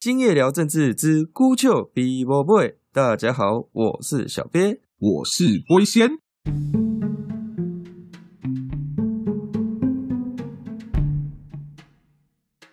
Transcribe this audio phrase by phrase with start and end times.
[0.00, 6.08] 今夜聊政治之孤丘比伯 boy，大家好，我是小鳖，我是龟仙。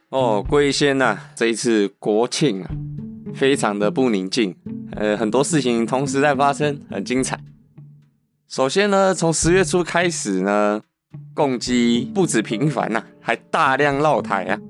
[0.09, 2.69] 哦，龟仙呐，这一次国庆啊，
[3.33, 4.55] 非常的不宁静，
[4.91, 7.43] 呃，很多事情同时在发生，很精彩。
[8.47, 10.83] 首先呢，从十月初开始呢，
[11.33, 14.61] 共机不止频繁呐，还大量绕台啊。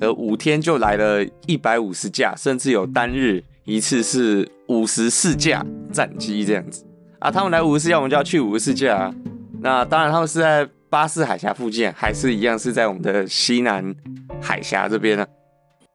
[0.00, 6.84] 呃，五天就来了一百五十架，甚至有单日一次是五十四架战机这样子
[7.18, 7.30] 啊。
[7.30, 9.12] 他们来五十四架，我们就要去五十四架。
[9.60, 13.94] 那当然，他们是在巴士海峡附近，还是一样是在我们的西南
[14.42, 15.26] 海峡这边呢？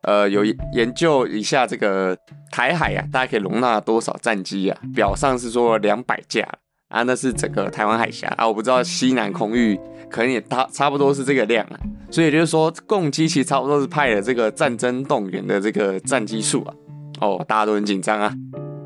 [0.02, 2.18] 呃，有研究一下这个
[2.52, 4.82] 台海啊，大概可以容纳多少战机啊？
[4.96, 6.48] 表上是说两百架
[6.90, 8.48] 啊，那是整个台湾海峡啊。
[8.48, 11.80] 我不知道西南空域可能也差差不多是这个量啊。
[12.12, 16.74] 所以也就是说，共机其实差不多是派了这个战争动员的这个战机数啊，
[17.22, 18.34] 哦，大家都很紧张啊，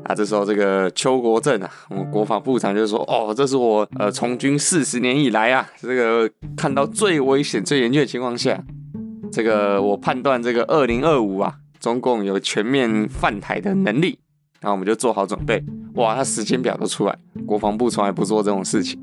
[0.04, 8.62] 啊，这时候这个邱国正啊，我们国防部长就说，哦，这是我呃从军四十年以来啊，这个看到最危险、最严峻的情况下，
[9.32, 14.18] 这个我判断这个二零二五啊，中共有全面犯台的能力，
[14.64, 15.62] 那我们就做好准备。
[15.94, 18.98] 哇，他时间表都出来，国防部从来不做这种事情，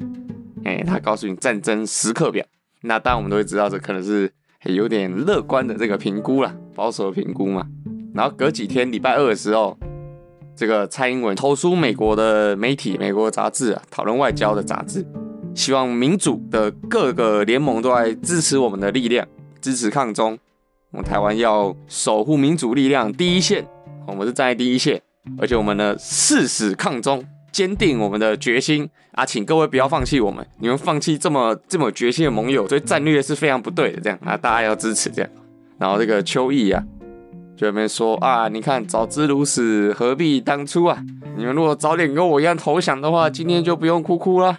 [0.66, 2.44] 哎，他告诉你战争时刻表。
[2.82, 4.30] 那当然，我们都会知道，这可能是
[4.66, 7.66] 有点乐观的这个评估了，保守的评估嘛。
[8.14, 9.78] 然后隔几天，礼拜二的时候，
[10.56, 15.06] 这个蔡英文投书美国的媒体、美国杂志啊，讨论外交的杂志，
[15.56, 19.26] 希望民主的各个联盟都来支持我们的力量，
[19.62, 20.38] 支持抗中。
[20.90, 23.66] 我们台湾要守护民主力量第一线，
[24.08, 25.02] 我们是站在第一线，
[25.38, 27.26] 而且我们呢誓死抗中。
[27.52, 30.48] 坚定我们的决心啊，请各位不要放弃我们。
[30.60, 34.00] 你们放弃这么这么决心的盟友，所以战略是非常不对的。
[34.00, 35.30] 这样啊，大家要支持这样。
[35.78, 36.82] 然后这个邱毅啊，
[37.58, 41.04] 就那边说啊，你看早知如此，何必当初啊？
[41.36, 44.58] 你们如果早点跟我一样投降的话，今天就不用哭哭了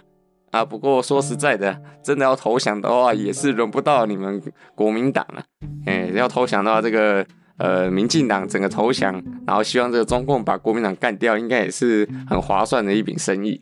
[0.51, 0.63] 啊。
[0.63, 4.39] 不过说实在的，真的要投降的话，也是轮不到你们
[4.75, 5.43] 国民党了。
[5.87, 7.25] 哎，要投降的话，这个。
[7.63, 9.13] 呃，民进党整个投降，
[9.47, 13.57] 然后希望这个中共把国民党干掉，应该也是很划算的一笔生意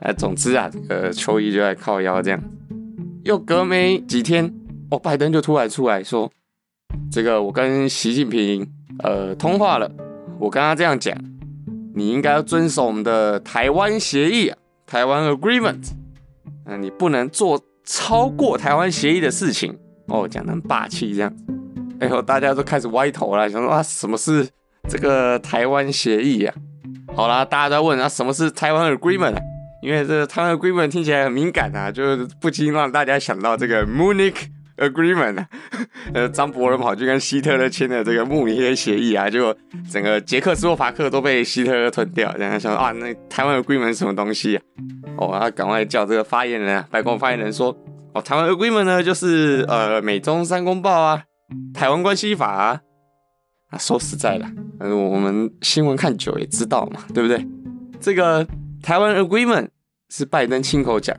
[0.00, 0.12] 啊。
[0.14, 2.42] 总之啊，这个秋衣就在靠腰这样。
[3.22, 4.52] 又隔没几天，
[4.90, 6.28] 哦，拜登就突然出来说，
[7.12, 8.68] 这个我跟习近平
[9.04, 9.88] 呃通话了，
[10.40, 11.16] 我跟他这样讲，
[11.94, 15.92] 你应该要遵守我们的台湾协议啊，台湾 Agreement，
[16.64, 19.78] 嗯，你不能做超过台湾协议的事情。
[20.08, 21.32] 哦，讲的很霸气这样。
[22.02, 24.44] 哎呦，大家都开始歪头了，想说啊，什么是
[24.88, 26.52] 这个台湾协议呀？
[27.14, 29.36] 好啦，大家都在问啊，什么是台湾 agreement？
[29.84, 34.34] 因为这个台湾 agreement 听起来很敏感啊，就是不禁让大家想到这个 Munich
[34.78, 35.46] agreement。
[36.12, 39.56] 呃，张伯伦跑去跟希特勒签的这个慕尼黑协议啊，就
[39.88, 42.34] 整个捷克斯洛伐克都被希特勒吞掉。
[42.36, 44.62] 然后想啊，那台湾 agreement 是什么东西啊？
[45.18, 47.76] 哦，他赶快叫这个发言人啊，白宫发言人说，
[48.12, 51.22] 哦，台湾 agreement 呢，就是呃，美中三公报啊。
[51.74, 52.80] 台湾关系法
[53.70, 54.46] 啊，说实在的，
[54.80, 57.46] 嗯，我们新闻看久也知道嘛，对不对？
[58.00, 58.46] 这个
[58.82, 59.68] 台湾 agreement
[60.10, 61.16] 是拜登亲口讲，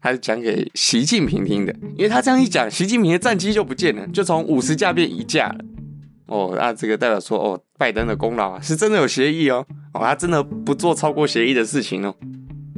[0.00, 5.58] 他是讲给习近平听的，因为他这样一讲，习近平的战机就不见了，就从五十架变一架了。
[6.26, 12.14] 哦，那这个代表说，哦，拜登的功劳啊，是真的有协议哦，哦，他真的不做超过协议的事情哦。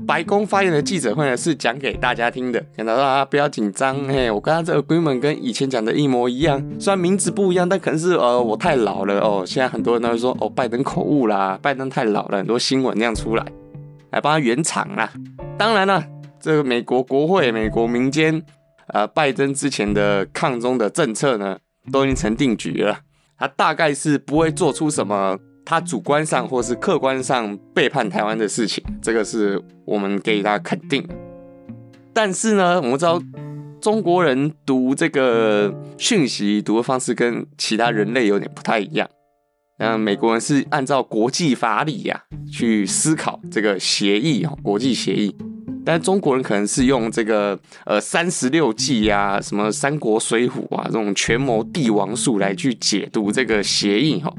[0.06, 9.44] 白宫发言的记者会呢，是讲给大家听的，跟他说啊，不要紧张，嘿，我跟他这个规模跟以前讲的一模一样，虽然名字不一样，但可能是呃，我太老了哦。
[9.46, 13.46] 现在很多人都会说哦，拜登口误啦，拜登太老了，很多新闻那样出来，
[14.10, 15.12] 来帮他圆场啦。
[15.56, 16.04] 当然了，
[16.40, 18.42] 这个美国国会、美国民间，
[18.88, 21.58] 呃，拜登之前的抗中的政策呢，
[21.92, 22.98] 都已经成定局了，
[23.38, 25.38] 他大概是不会做出什么。
[25.64, 31.06] 他主观上或是客观上背叛台湾的事情，这个是我们给予他肯定。
[32.12, 33.22] 但是呢，我们知道
[33.80, 39.08] 中国人读这个讯息读的方式跟其他人类有点不太一样。
[39.78, 45.34] 嗯，美国人是按照国际法理呀去思考这个协议哦，国际协议。
[45.84, 54.32] 但中国人可能是用这个呃三十六计呀，什么三国水浒啊这种权谋帝王术来去解读这个协议哈。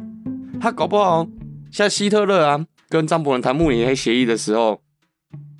[0.63, 1.27] 他搞不好
[1.73, 4.79] 像希特勒啊，跟张伯伦谈慕尼黑协议的时候，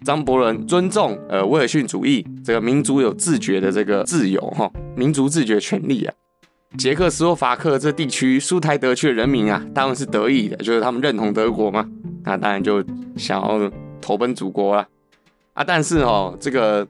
[0.06, 6.14] 张伯伦尊重呃威尔逊主义，这个民族有自觉的这个自由哈，民族自觉权利啊。
[6.78, 11.86] 捷克斯洛伐克这地区苏台德区的人民啊，当然是得意的，就是他们认同德国嘛，
[12.24, 12.82] 那当然就
[13.18, 13.70] 想要
[14.00, 14.88] 投奔祖国了
[15.54, 15.66] 啊。
[15.66, 16.88] 但是哦，这个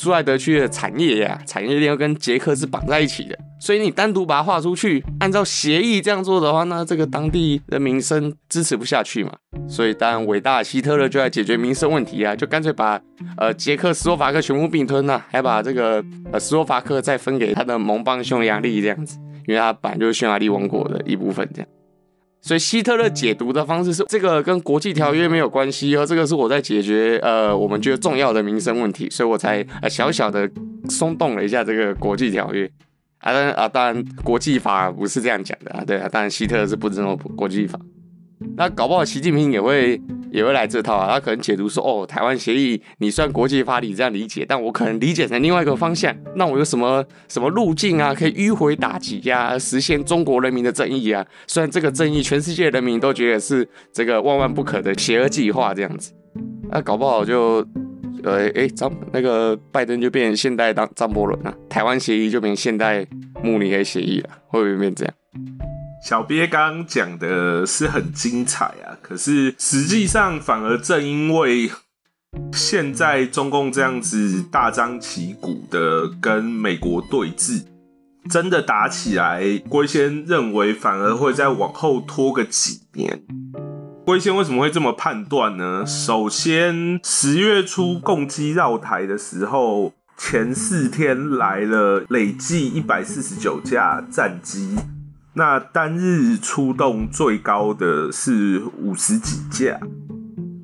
[0.00, 9.32] 苏莱德区的产业呀，产业链又跟捷克是绑在一起的，所以你单独把它划出去，按照协议这样做的话，那这个当地的民生支持不下去嘛。
[9.68, 13.00] 所以当然，伟大的希特勒就来解决民生问题啊，就干脆把
[13.36, 16.00] 呃捷克斯洛伐克全部并吞呐，还把这个
[16.30, 19.18] 呃斯洛伐克再分给他的盟邦匈牙利这样子，
[19.48, 21.68] 因为他本来就是匈牙利王国的一部分这样。
[22.48, 30.50] 所以希特勒解读的方式是这个跟国际条约没有关系哦，这个是我在解决呃我们觉得重要的民生问题，所以我才呃小小的
[30.88, 32.64] 松动了一下这个国际条约。
[33.18, 37.78] 啊，当然啊当然国际法不是这样讲的啊，对啊，当然希特勒是不知道国际法，
[38.58, 40.00] 那搞不好习近平也会。
[40.30, 51.24] 也会来这套啊，他可能解读说，哦，台湾协议你算国际法理这样理解，但我可能理解成另外一个方向，那我有什么什么路径啊，可以迂回打击呀，实现中国人民的正义啊？
[51.46, 56.12] 虽然这个正义全世界人民都觉得是这个万万不可的邪恶计划这样子，
[56.70, 57.66] 那搞不好就，
[58.22, 63.06] 呃，哎，张那个拜登就变现代当张伯伦了，台湾协议就变现代
[63.42, 65.14] 慕尼黑协议了，会不会变这样？
[66.00, 71.70] 小鳖刚讲的是很精彩啊，可是实际上反而正因为
[72.52, 77.64] 现在中共这样子大张旗鼓的跟美国对峙，
[78.30, 83.22] 真的打起来，龟仙认为反而会再往后拖个几年。
[84.06, 85.84] 龟仙为什么会这么判断呢？
[85.84, 94.76] 首先，十月初共机绕台的时候，前四天来了累计一百四十九架战机。
[95.38, 99.78] 那单日出动最高的是五十几架，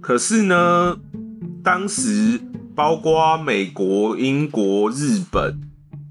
[0.01, 0.97] 可是呢，
[1.63, 2.41] 当时
[2.75, 5.61] 包括美国、英国、日本、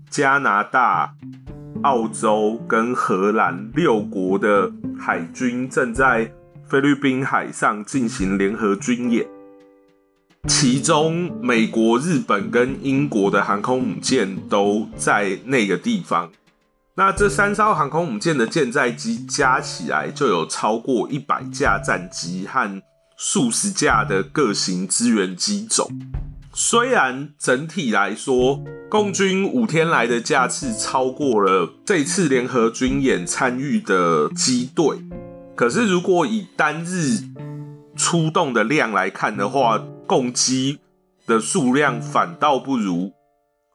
[0.10, 1.14] 加拿大、
[1.82, 6.32] 澳洲跟荷兰六国的海军正在
[6.66, 9.28] 菲律宾海上进行联合军演，
[10.48, 16.32] 其中美国、日本跟英国的航空母舰都在那个地方。
[16.96, 22.84] 那这三艘航空母舰的舰载机加起来就有超过一百架战机和
[23.18, 25.90] 数十架的各型支援机种。
[26.54, 35.00] 虽然整体来说，共军五天来的架次超过了这次联合军演参与的机队，
[35.56, 37.22] 可是如果以单日
[37.96, 40.78] 出动的量来看的话，共机
[41.26, 43.14] 的数量反倒不如。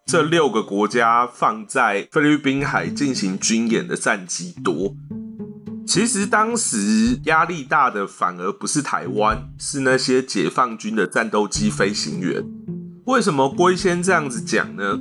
[0.08, 4.96] 这六个国家放在菲律宾海进行军演的战机多，
[5.86, 12.42] 其实当时压力大的反而不是台湾，是那些解放军的战斗机飞行员。
[13.04, 14.98] 为什么龟先这样子讲呢？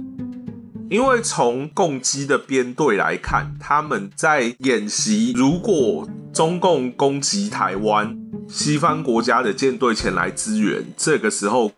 [0.89, 8.19] 因为从共机的编队来看，他们在演习，如果中共攻击台湾，
[8.50, 11.71] 西方国家的舰队前来支援，这个时候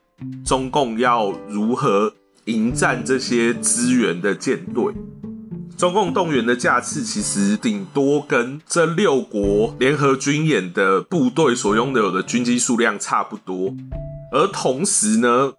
[0.44, 2.16] 中共要如何？
[2.50, 4.94] 迎战这些资源的舰队，
[5.78, 13.74] 中共动员的架次其实顶多跟这六国联合军演的部队所拥有的军机数量差不多，
[14.34, 15.54] 而同时呢，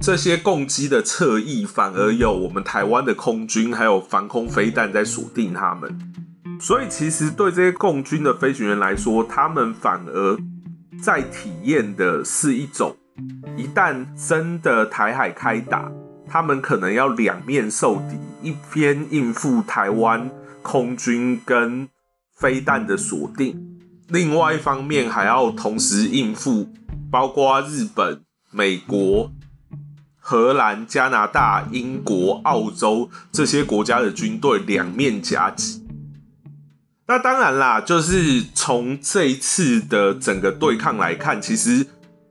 [0.00, 5.98] 这些共机的侧翼反而有我们台湾的空军还有防空飞弹在锁定他们，
[6.60, 10.38] 所以其实对这些共军的飞行员来说，他们反而
[11.02, 12.96] 在体验的是一种，
[13.56, 15.90] 一旦真的台海开打。
[16.30, 20.30] 他们可能要两面受敌，一边应付台湾
[20.62, 21.88] 空军跟
[22.36, 26.68] 飞弹的锁定，另外一方面还要同时应付
[27.10, 29.32] 包括日本、美国、
[30.20, 35.84] 荷兰、加拿大、英国、澳洲这些国家的军队两面夹击。
[37.08, 41.88] 那当然啦，就是从这一次的整个对抗来看，其实。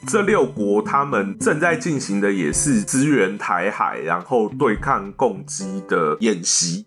[0.07, 6.85] 这六国他们正在进行的也是支援台海，然后对抗共机的演习。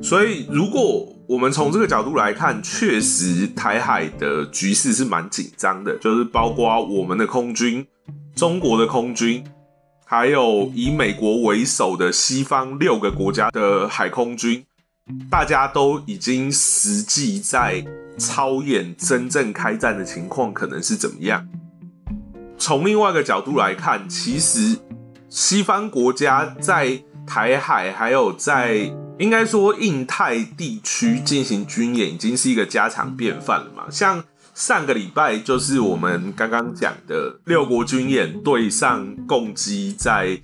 [0.00, 7.86] 所以，如果我们从这个角度来看，确实台海的局势是蛮紧张的，就是包括我们的空军、
[8.34, 9.44] 中国的空军，
[10.04, 14.64] 还有以美国为首的西方六个国家的海空军，
[15.30, 17.84] 大家都已经实际在
[18.18, 21.48] 操演真正开战的情况可能是怎么样。
[22.64, 24.78] 从另外一个角度来看，其实
[25.28, 28.88] 西方国家在台海还有在
[29.18, 33.86] 应该说印太地区进行军演，已经是一个家常便饭了嘛。
[33.90, 34.22] 像
[34.54, 40.40] 上个礼拜就是我们刚刚讲的六国军演对上共机在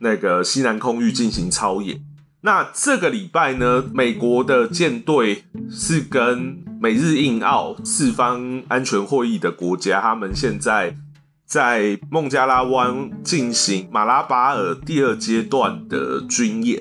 [0.00, 2.00] 那个西南空域进行操演。
[2.40, 10.96] 那这个礼拜呢，美国的舰队是跟美日印澳四方安全会议的国家，他们现在。
[11.50, 16.80] 在孟加拉湾进行马拉巴尔第二阶段的军演。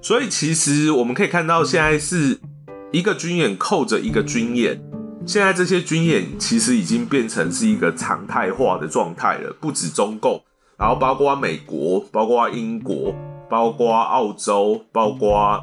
[0.00, 2.38] 所以其实我们可以看到，现在是
[2.92, 4.80] 一个军演扣着一个军演。
[5.26, 10.40] 现在这些军演其实已经变成是一个常态化的状态了，不止中共，
[10.78, 13.12] 然后包括美国、包括英国、
[13.50, 15.60] 包括澳洲、包括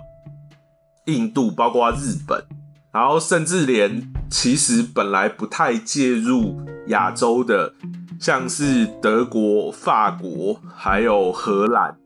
[1.05, 2.43] 印度、包括日本，
[2.91, 7.73] 然后甚至连其实本来不太介入亚洲的，
[8.19, 11.97] 像是德国、法国，还有荷兰。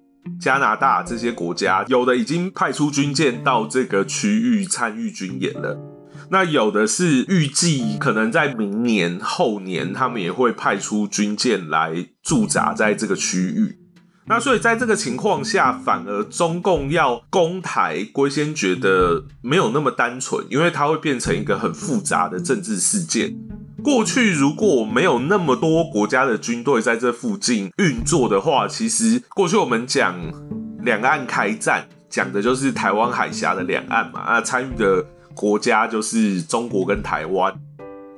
[0.41, 5.79] 加拿大这些国家，有的已经派出军舰到这个区域参与军演了，
[6.29, 13.79] 那有的是预计可能在明年、后年，他们也会派出军舰来驻扎在这个区域。
[14.25, 23.33] 那所以在这个情况下，反而中共要攻台，龟仙觉得没有那么单纯，因为它会变成一个很复杂的政治事件。
[23.83, 30.15] 过去如果没有那么多国家的军队在这附近运作的话，其实过去我们讲
[30.81, 37.53] 两岸开战，讲的就是台湾海峡的两岸嘛，那参与的国家就是中国跟台湾。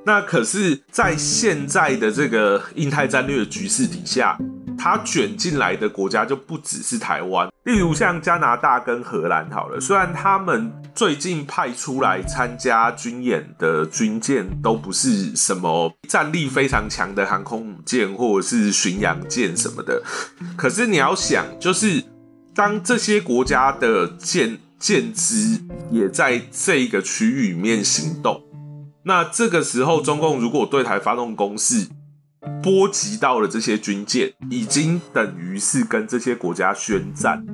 [0.06, 4.38] 那可是，在现在的这个印太战略局势底下。
[4.82, 9.46] 它卷进来的国家就不只是台湾，例如像加拿大跟荷兰。
[9.50, 20.02] 好了，虽然他们最近派出来参加军演的军舰都不是什么战力非常强的航空母舰或者是巡洋舰什么的，
[20.56, 22.02] 可是你要想，就是
[22.54, 25.60] 当这些国家的舰舰只
[25.90, 28.42] 也在这个区域里面行动，
[29.02, 31.86] 那这个时候中共如果对台发动攻势，
[32.62, 37.44] 波及到了这些军舰，已经等于是跟这些国家宣战。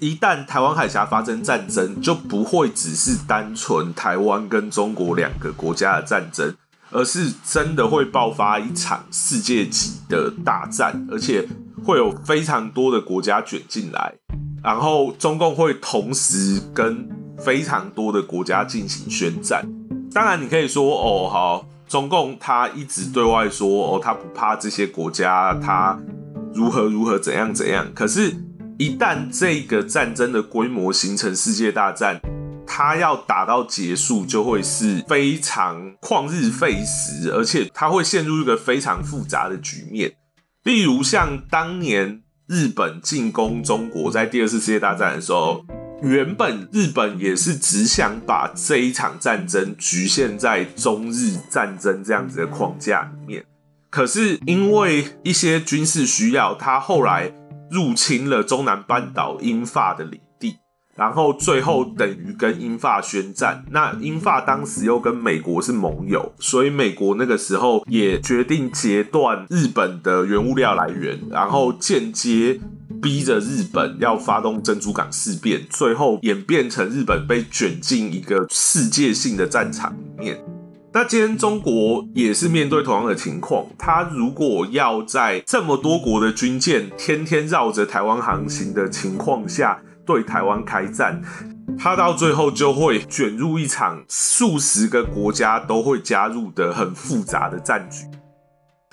[0.00, 6.54] 一旦台湾海峡发生战争，就不会只是单纯台湾跟中国两个国家的战争，
[6.90, 11.46] 而是真的会爆发一场世界级的大战，而且
[11.84, 14.14] 会有非常多的国家卷进来，
[14.62, 19.66] 然后中共会同时跟非常多的国家进行宣战。
[20.14, 21.67] 当然，你可以说哦，好。
[21.88, 25.98] 中共他一直对外说哦，他不怕这些国家，他
[26.54, 27.86] 如何如何怎样怎样。
[27.94, 28.34] 可是，
[28.78, 32.20] 一旦这个战争的规模形成世界大战，
[32.66, 40.12] 他要打到结束，就会是非常旷日费时，而且他会陷入一个非常复杂的局面。
[40.64, 45.64] 例如，像当年日本进攻中国，在第二次世界大战的时候。
[46.00, 53.44] 原本日本也是只想把这一场战争局限在中日战争这样子的框架里面，
[53.90, 57.32] 可是因为一些军事需要，他后来
[57.68, 60.58] 入侵了中南半岛英法的领地，
[60.94, 63.64] 然后最后等于跟英法宣战。
[63.70, 72.60] 那英法当时又跟美国是盟友，所以美国那个时候也决定截断日本的原物料来源，然后间接。
[73.00, 80.38] 逼着日本要发动珍珠港事变，最后演变成日本被卷进一个世界性的战场里面。
[80.92, 91.22] 那今天中国也是面对同样的情况，他如果要在这么多国的军舰天天绕着台湾航行的情况下对台湾开战，
[91.78, 98.06] 他到最后就会卷入一场数十个国家都会加入的很复杂的战局。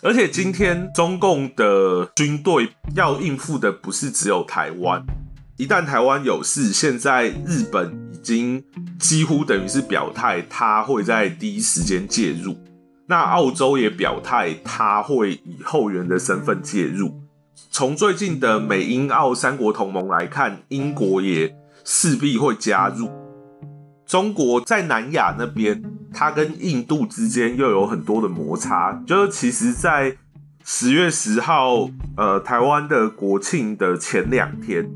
[0.06, 5.04] 而且今天中共的军队要应付的不是只有台湾，
[5.58, 8.64] 一旦台湾有事，现在日本已经
[9.00, 12.56] 几乎等于是表态，他会在第一时间介入。
[13.08, 17.22] 那澳洲也表态，他会以后援的身份介入。
[17.72, 23.10] 从最近的美英澳三国同盟来看，英国也势必会加入。
[24.06, 25.84] 中国在南亚那边。
[26.18, 30.16] 它跟印度之间又有很多的摩擦，就是其实，在
[30.64, 34.90] 十月十号，呃，台湾的国庆的前两天，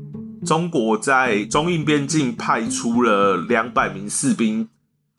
[0.46, 4.66] 中国在中印边境派出了两百名士兵，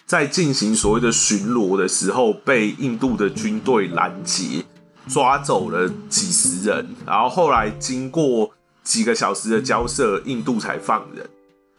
[0.08, 4.66] 在进行所谓的巡逻的时候，被印度的军队拦截，
[5.08, 8.50] 抓走了几十人，然后后来经过
[8.84, 11.30] 几个小时的交涉，印度才放人。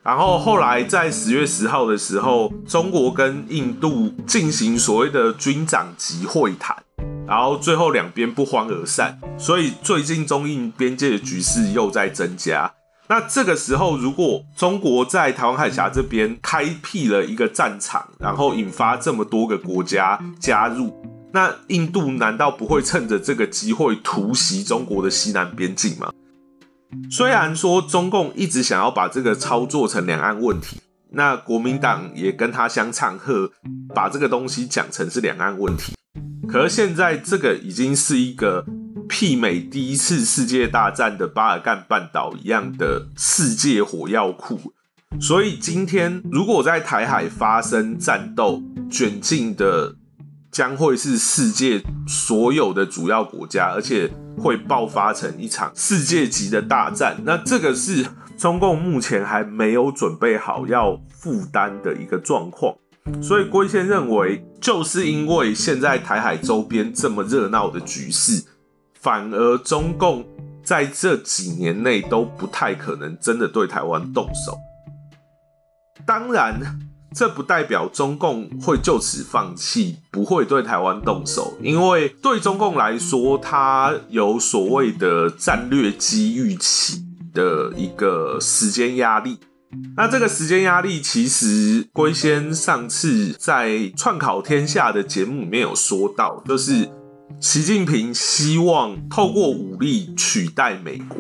[0.05, 6.77] 然后后来在十月十号的时候，中国跟印度进行所谓的军长级会谈，
[7.25, 9.21] 然后最后两边不欢而散。
[9.39, 12.73] 所以最近中印边界的局势又在增加。
[13.09, 21.01] 那这个时候，如果中国在台湾海峡这边开辟了一个战场，然后引发这么多个国家加入，
[21.33, 26.11] 那印度难道不会趁着这个机会突袭中国的西南边境吗？
[27.11, 30.81] 虽然说中共一直想要把这个操作成两岸问题，
[31.11, 33.51] 那国民党也跟他相唱和，
[33.95, 35.93] 把这个东西讲成是两岸问题。
[36.49, 38.65] 可是现在这个已经是一个
[39.09, 44.73] 媲美第一次世界大战的巴尔干半岛一样的世界火药库。
[45.21, 49.95] 所以今天如果在台海发生战斗，卷进的
[50.51, 57.17] 将会是世界所有的主要国家，而且会爆发成一场世界级的大战。
[57.25, 62.75] 那这个是中共目前还没有准备好要负担的一个状况。
[63.21, 68.45] 所以龟先认为，就是因为现在台海周边这么热闹的局势，
[69.01, 70.25] 反而中共
[70.65, 74.57] 在这几年内都不太可能真的对台湾动手。
[76.07, 76.61] 当然，
[77.15, 87.05] 这不代表中共会就此放弃，不会对台湾动手，因为对中共来说，它有所谓的战略机遇期
[87.35, 89.39] 的一个时间压力。
[89.97, 96.91] 那这个时间压力，其实龟仙上次在串考天下的节目里面有说到，就是
[97.41, 101.17] 习近平希望透过武力取代美国。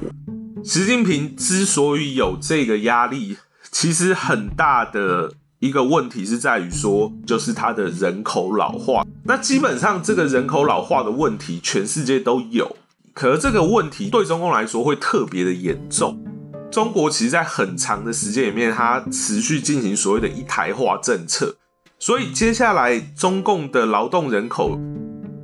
[0.62, 3.38] 习近平之所以有这个压力，
[3.70, 9.06] 其实很大的一个问题是在于说，就是它的人口老化。
[9.22, 12.76] 那基本上这个人口老化的问题，全世界都有，
[13.14, 16.20] 可是这个问题对中共来说会特别的严重。
[16.68, 21.54] 中国其实，在很长的时间里面，它持续进行所谓的一台化政策，
[21.96, 24.76] 所以接下来中共的劳动人口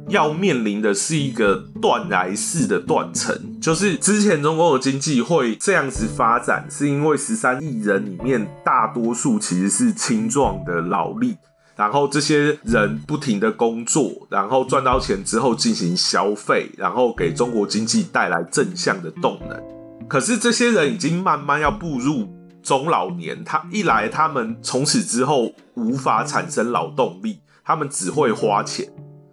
[0.09, 3.61] 要面临的是一个断崖式的断层。
[3.61, 11.37] 就是之前中国的经济会这样子发展，是因为十三亿人里面大多数其实是青壮的劳力，
[11.77, 19.63] 然后这些人不停的工作，然后赚到钱之后进行消费，然后给中国经济带来正向的动能。
[20.09, 22.27] 可是这些人已经慢慢要步入
[22.63, 28.87] 中老年，他一来，他们从此之后无法产生劳动力，他们只会花钱；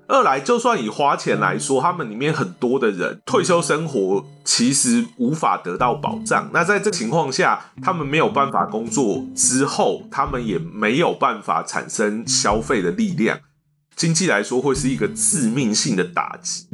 [0.07, 6.49] 二来，就算以花钱来说，他们里面很多的人退休生活其实无法得到保障。
[6.53, 13.39] 那在这情况下，他们没有办法工作之后，他们也没有办法产生消费的力量，
[13.95, 16.67] 经济来说会是一个致命性的打击。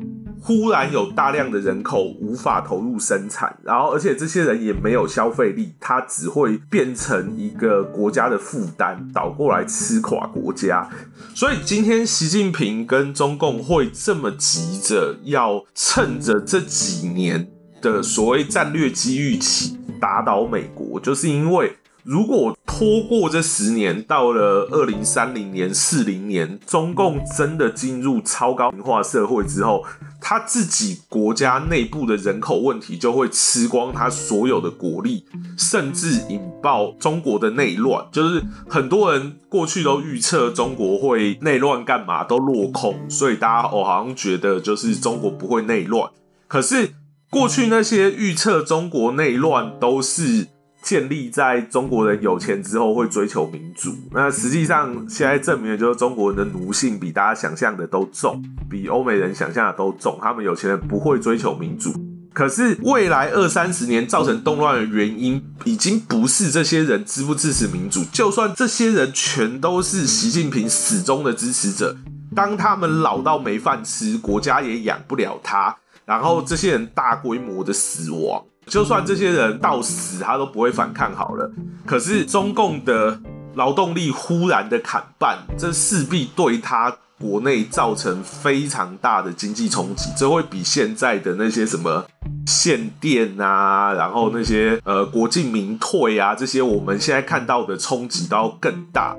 [0.43, 10.89] 忽然有大量的人口无法投入生产，然后而且这些人也没有消费力，他只会变成一个国家的负担，倒过来吃垮国家。
[11.35, 17.47] 所以今天习近平跟中共会这么急着要趁着这几年
[17.79, 21.71] 的所谓战略机遇期打倒美国，就是因为。
[22.03, 29.85] 如果拖过这十年，到了二零三零年、四零年，中共真的进入超高龄化社会之后，
[30.19, 38.07] 他自己国家内部的人口问题就会吃光他所有的国力，甚至引爆中国的内乱。
[38.11, 46.09] 就是很多人过去都预测中国会内乱，干嘛都落空，所以大家哦好像觉得就是中国不会内乱。
[46.47, 46.93] 可是
[47.29, 50.47] 过去那些预测中国内乱都是。
[50.81, 60.17] 建立在中国人有钱之后会追求民主，那实际上现在证明的就是中国人的奴性比大家想象的都重，比欧美人想象的都重。
[60.21, 61.93] 他们有钱人不会追求民主，
[62.33, 68.03] 可是未来二三十年造成动乱的原因，已经不是这些人支不支持民主。
[68.05, 71.95] 就算这些人全都是习近平始终的支持者，
[72.35, 78.43] 当他们老到没饭吃，国家也养不了他，然后这些人大规模的死亡。
[78.71, 81.51] 就算这些人到死他都不会反抗好了，
[81.85, 83.19] 可是中共的
[83.55, 92.05] 劳动力忽然的砍半，这势必对他国内造成非常大的经济冲击，这会比现在的那些什么
[92.47, 99.17] 限电啊，然后那些呃国进民退啊，这些我们现在看到的冲击都要更大，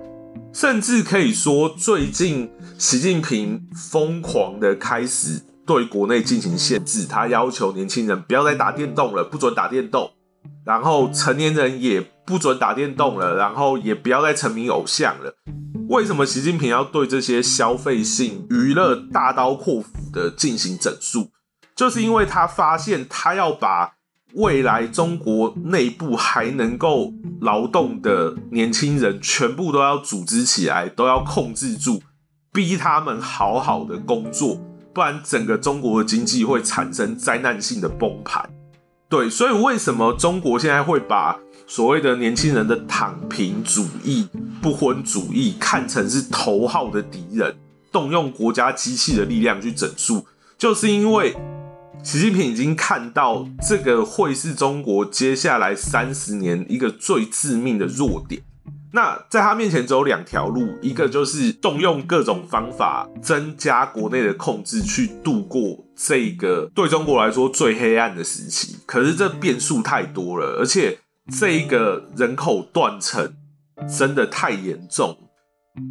[0.55, 5.43] 甚至可以说最近习近平疯狂的开始。
[5.67, 10.11] 对国内进行限制，他要求年轻人不要再打电动了，不准打电动，
[10.65, 15.35] 然后成年人也不准打电动了，然后也不要再沉迷偶像了。
[15.89, 21.31] 为什么习近平要对这些消费性娱乐大刀阔斧的进行整肃？
[21.77, 23.95] 就是因为他发现，他要把
[24.35, 32.03] 未来中国内部还能够劳动的年轻人全部都要组织起来，都要控制住，
[32.53, 34.59] 逼他们好好的工作。
[34.95, 38.49] 不然，整个中国的经济会产生灾难性的崩盘。
[39.09, 44.29] 对，所以为什么中国现在会把所谓的年轻人的躺平主义、
[44.61, 47.55] 不婚主义看成是头号的敌人，
[47.91, 50.27] 动用国家机器的力量去整肃，
[50.59, 51.35] 就是因为
[52.03, 58.43] 习近平已经看到这个会是中国接下来三十年一个最致命的弱点。
[58.95, 68.77] 那在他面前只有两条路，一个就是动用各种方法增加国内的控制，去度过这个对中国来说最黑暗的时期。
[68.85, 70.99] 可是这变数太多了，而且
[71.31, 73.35] 这一个人口断层
[73.89, 75.17] 真的太严重。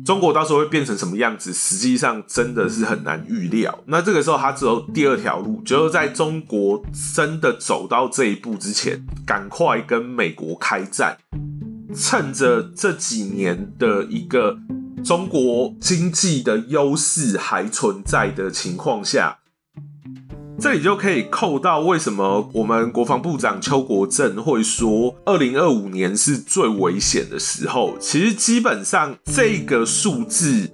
[0.06, 3.80] 中国到时候会变成什么样子，实际上真的是很难预料。
[3.88, 6.80] 那这个时候，他只有第二条路，就是在中国
[7.16, 11.18] 真的走到这一步之前，赶快跟美国开战。
[11.94, 14.58] 趁着这几年的一个
[15.04, 19.40] 中国经济的优势还存在的情况下，
[20.60, 27.98] 这里就可以扣到为什么我们国防部长邱国正会说，二零二五年是最危险的时候。
[28.00, 30.70] 其实基本上这个数字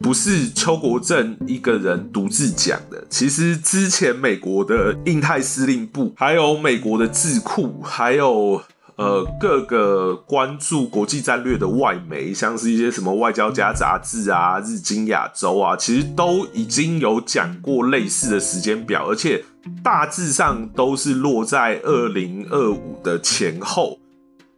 [0.00, 8.60] 不是邱国正一个人独自讲的，其实之前美国的印太司令部，还有美国的智库，还有。
[8.98, 19.44] 呃，各个关注国际战略的外媒，像是一些什么《外交家》杂志啊、《日经亚洲》啊，其实都已经有讲过类似的时间表，而且
[19.84, 24.00] 大致上都是落在二零二五的前后。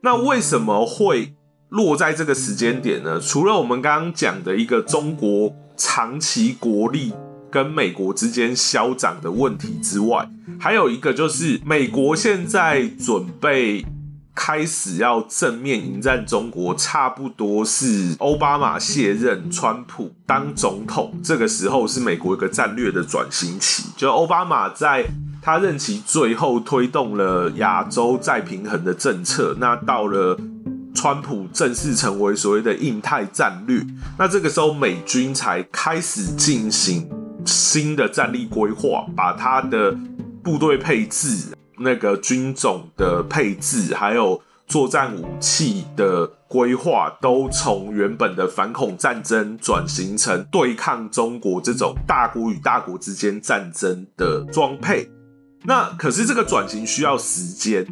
[0.00, 1.34] 那为什么会
[1.68, 3.20] 落在这个时间点呢？
[3.20, 7.12] 除了我们刚刚讲的一个中国长期国力
[7.50, 10.26] 跟美国之间消长的问题之外，
[10.58, 13.84] 还有一个就是美国现在准备。
[14.42, 23.90] 开始要正面迎战中国，差不多是奥巴马卸任，川普当总统，这个时候是美国一个战略的转型期。
[23.98, 25.04] 就奥巴马在
[25.42, 30.38] 他任期最后推动了亚洲再平衡的政策，那到了
[30.94, 33.84] 川普正式成为所谓的印太战略，
[34.18, 37.06] 那这个时候美军才开始进行
[37.44, 39.94] 新的战力规划，把他的
[40.42, 41.54] 部队配置。
[41.80, 55.10] 那个军种的配置，还有作战武器的规划，都从原本的反恐战争转型成对抗中国这种大国与大国之间战争的装配。
[55.64, 57.86] 那可是这个转型需要时间，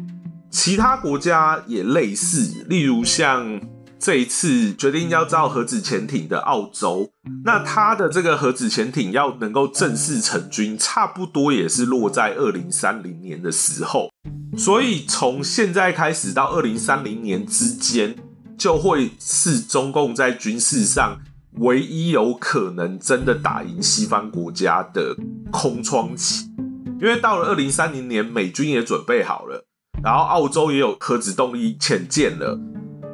[0.49, 3.59] 其他国家也类似，例如像。
[3.99, 7.11] 这一次决定要造核子潜艇的澳洲，
[7.43, 14.09] 那它的这个核子潜艇要能够正式成军，差不多也是落在二零三零年的时候。
[14.57, 18.15] 所以从现在开始到二零三零年之间，
[18.57, 21.19] 就会是中共在军事上
[21.57, 25.13] 唯一有可能真的打赢西方国家的
[25.51, 26.49] 空窗期。
[27.01, 29.65] 因为到了二零三零年，美军也准备好了，
[30.01, 32.57] 然后澳洲也有核子动力潜舰了。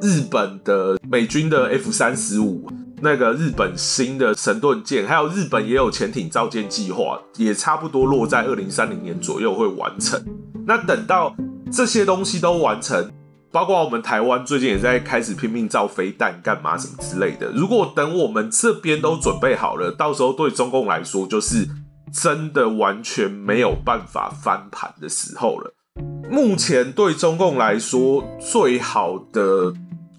[0.05, 2.69] 日本的美军的 F 三十五，
[3.01, 10.23] 那个日本新的神盾舰，还有日本也有潜艇造舰计划，也差不多落在二零三零年左右会完成。
[10.67, 11.35] 那等到
[11.71, 13.11] 这些东西都完成，
[13.51, 17.51] 包括我们台湾最近也在开始拼命造飞弹，干嘛什么之类的。
[17.51, 21.67] 如果等我们这边都准备好了，到时候对中共来说，就是
[22.13, 25.73] 真的完全没有办法翻盘的时候了。
[26.29, 29.73] 目前对中共来说，最好的。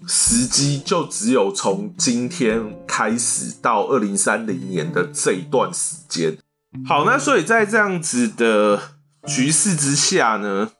[0.09, 6.37] 时机就只有从今天开始到二零三零年的这一段时间。
[6.85, 8.79] 好，那所以在这样子的
[9.25, 10.71] 局势之下呢，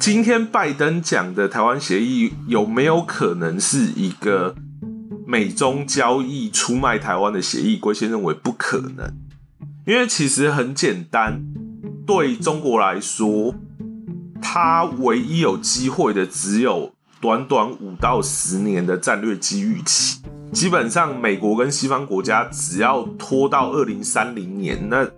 [0.00, 4.54] 今天拜登讲的台湾协议有没有可能是一个
[5.26, 7.76] 美中交易出卖台湾的协议？
[7.76, 9.14] 龟先认为不可能，
[9.86, 11.44] 因为其实很简单，
[12.06, 13.54] 对中国来说，
[14.40, 16.93] 他唯一有机会的只有。
[17.24, 20.20] 短短五到十年的战略机遇期，
[20.52, 25.08] 基本上美国跟西方国家只要拖到二零三零年，那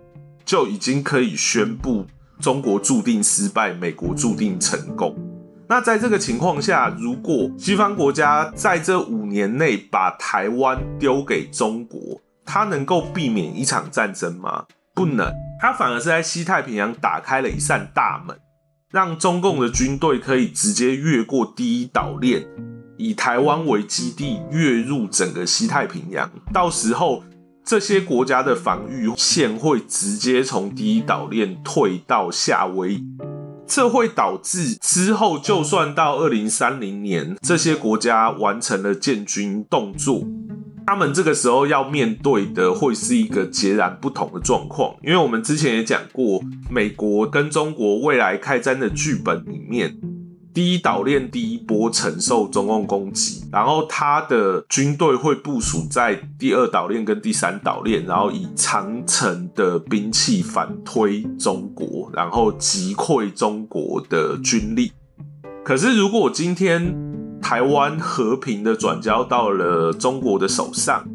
[0.45, 2.05] 就已经可以宣布
[2.39, 5.13] 中国注定失败，美国注定成功。
[5.67, 11.99] 那在这个情况下，如果西方国家在这五年内把台湾丢给中国，
[12.45, 14.63] 它能够避免一场战争吗？
[14.95, 18.33] 不能，它反而是在西太平洋打开了一扇大门。
[18.97, 22.43] 让中共的军队可以直接越过第一岛链，
[22.97, 26.27] 以台湾为基地越入整个西太平洋。
[26.51, 27.23] 到时候，
[27.63, 33.03] 这些国家的防御线会直接从第一岛链退到夏威夷，
[33.67, 40.23] 这会导致之后就算到二零三零年，这些国家完成了建军动作。
[40.87, 49.97] 他们这个时候要面对的会是一个截然不同的状况，因为我们之前也讲过，美国跟中国未来开战的剧本里面，
[50.53, 64.93] 第一岛链第一波承受中共攻击，然后他的军队会部署在第二岛链跟第三岛链，然后以长城的兵器反推中国，然后击溃中国的军力。
[65.65, 67.06] 可是如果今天，
[67.47, 71.07] 台湾和平的转交到了中国的手上。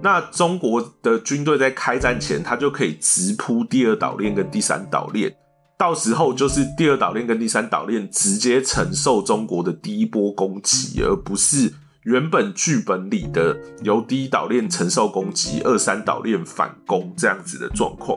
[0.00, 5.34] 那中国的军队在开战前，他就可以直扑第二岛链跟第三岛链，
[5.76, 11.74] 到时候就是第二岛链跟第三岛链直接承受中国的第一波攻击，而不是
[12.04, 18.16] 原本剧本里的由第一岛链承受攻击，二三岛链反攻这样子的状况。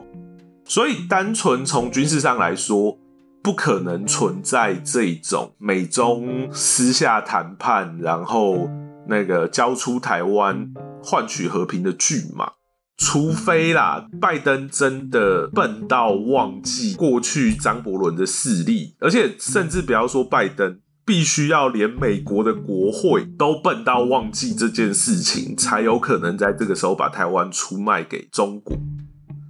[0.64, 2.96] 所以，单纯从军事上来说，
[3.44, 8.68] 不可能存在这种美中私下谈判，然后
[9.06, 10.72] 那个交出台湾。
[11.06, 12.52] 换取和平的剧嘛，
[12.96, 28.74] 除非啦，拜登真的笨到忘记过去张伯伦的势力，而且甚至不要说拜登，必须要连美国的国会都笨到忘记这件事情，才有可能在这个时候把台湾出卖给中国。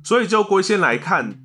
[0.03, 1.41] 所以就龟先来看，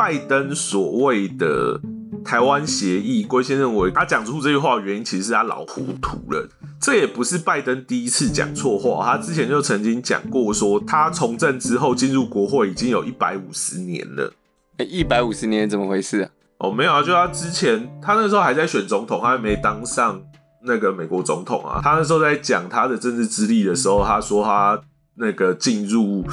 [0.00, 1.78] 拜登所谓的。
[2.22, 6.48] 台湾协议，龟先认为他讲出这句话的原因，其实是他老糊涂了。
[6.78, 14.32] 这也不是拜登第一次讲错话，他之前就曾经讲过，说他从政之后进入国会已经有一百五十年了。
[14.76, 16.30] 哎，一百五十年怎么回事啊？
[16.58, 20.20] 哦，没有啊，就他之前，他那时候还在选总统，他还没当上
[20.64, 21.80] 那个美国总统啊。
[21.82, 24.78] 他那时候在讲他的政治资历的时候，他说他
[25.20, 26.24] 那个进入。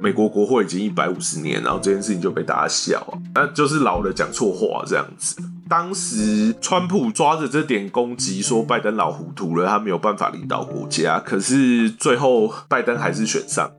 [0.00, 3.02] 美国国会已经一百五十年，然后这件事情就被大家笑，
[3.34, 5.40] 那就是老了讲错话这样子。
[5.66, 11.18] 当时川普抓着这点攻击，说拜登老糊涂了，他没有办法领导国家。
[11.18, 13.72] 可是最后拜登还是选上，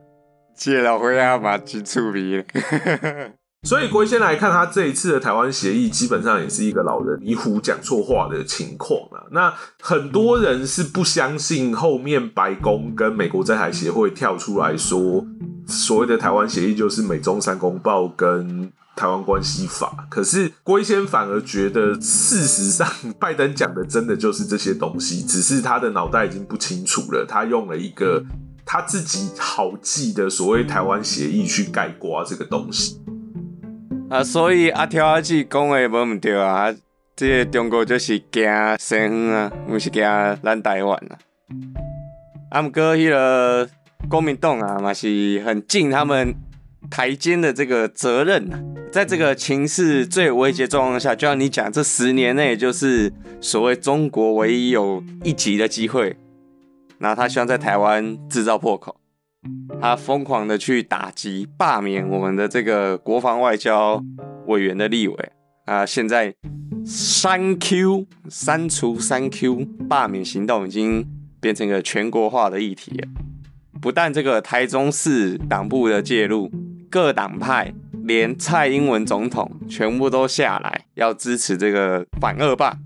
[0.56, 2.42] 借了回来把金出鼻。
[3.62, 9.26] 所以，国先来看他这一次的台湾协议，基本上也是一个老人迷糊讲错话的情况啊。
[9.32, 15.26] 那很多人是不相信后面白宫跟美国在台协会跳出来说，
[15.66, 20.06] 所谓的台湾协议就是美中三公报跟台湾关系法。
[20.08, 22.88] 可是龟先反而觉得，事实上
[23.18, 28.22] 拜登讲的真的就是这些东西，只是他的脑袋已经不清楚了，他用了一个
[28.64, 33.00] 他自己好记的所谓台湾协议去盖刮这个东西。
[34.08, 36.72] 啊，所以阿条阿姊讲的无毋对啊，
[37.16, 38.44] 这个中国就是惊
[38.78, 40.02] 西方啊，毋是惊
[40.42, 41.18] 咱台湾啊。
[42.50, 43.68] 啊，毋过迄个
[44.08, 46.32] 国民党啊，嘛是很尽他们
[46.88, 48.62] 台监的这个责任啊。
[48.92, 56.16] 在这个情势最危急状况下，就像你讲，这十年内就是所谓中国唯一有一级的机会，
[56.98, 58.94] 那他希望在台湾制造破口。
[59.80, 64.02] 他疯狂的去打击、罢免我们的这个国防外交
[64.46, 65.32] 委员的立委
[65.66, 65.84] 啊！
[65.84, 66.34] 现在
[66.84, 71.06] 三 Q 删除三 Q 罢免行动已经
[71.40, 73.08] 变成一个全国化的议题了。
[73.80, 76.50] 不但这个台中市党部的介入，
[76.88, 77.72] 各党派
[78.04, 82.78] 连蔡英文总统全部都下来要支持这个反恶霸。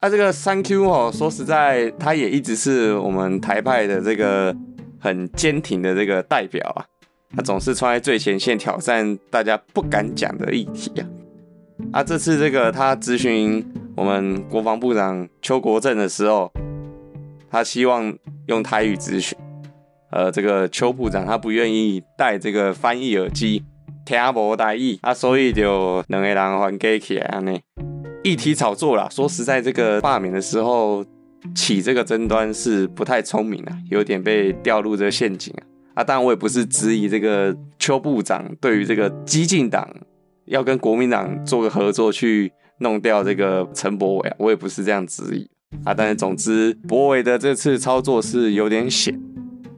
[0.00, 4.56] 那这个三 Q 哦，说实在，他也一直是我们台派的这个。
[5.04, 6.80] 很坚挺的这个代表啊，
[7.36, 11.04] 他总是冲在最前线挑战大家不敢讲的议题啊。
[11.92, 13.62] 啊，这次这个他咨询
[13.94, 16.50] 我们国防部长邱国正的时候，
[17.50, 19.36] 他希望用台语咨询，
[20.10, 23.62] 呃，这个邱部长他不愿意戴这个翻译耳机，
[24.06, 27.60] 听无台语啊，所以就两个人还给起来安尼。
[28.22, 31.04] 议题炒作啦，说实在，这个罢免的时候。
[31.54, 35.62] 起这个争端是不太聪明啊，有点被掉入这个陷阱啊！
[35.94, 39.88] 啊，当然我也不是质疑这个邱部长对于这个激进党
[40.46, 45.48] 要跟国民党做个合作去弄掉这个陈柏伟啊，我也不是这样质疑
[45.84, 45.94] 啊。
[45.94, 49.20] 但是总之，柏伟的这次操作是有点险。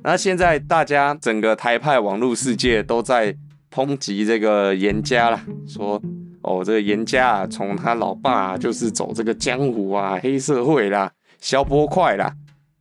[0.03, 3.37] 那现在大家整个台派网络世界都在
[3.75, 6.01] 抨击这个严家啦，说
[6.43, 11.11] 哦，这个严家啊，从他老爸就是走这个江湖啊，黑社会啦。
[11.40, 12.33] 消波块啦，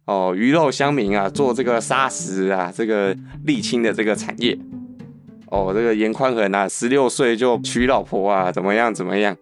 [0.06, 3.16] 哦，鱼肉乡民啊，做这个砂石啊，这个
[3.46, 4.58] 沥青的这个产业，
[5.48, 9.36] 哦，这个严宽恒啊，十六岁就娶老婆啊，怎么样怎么样？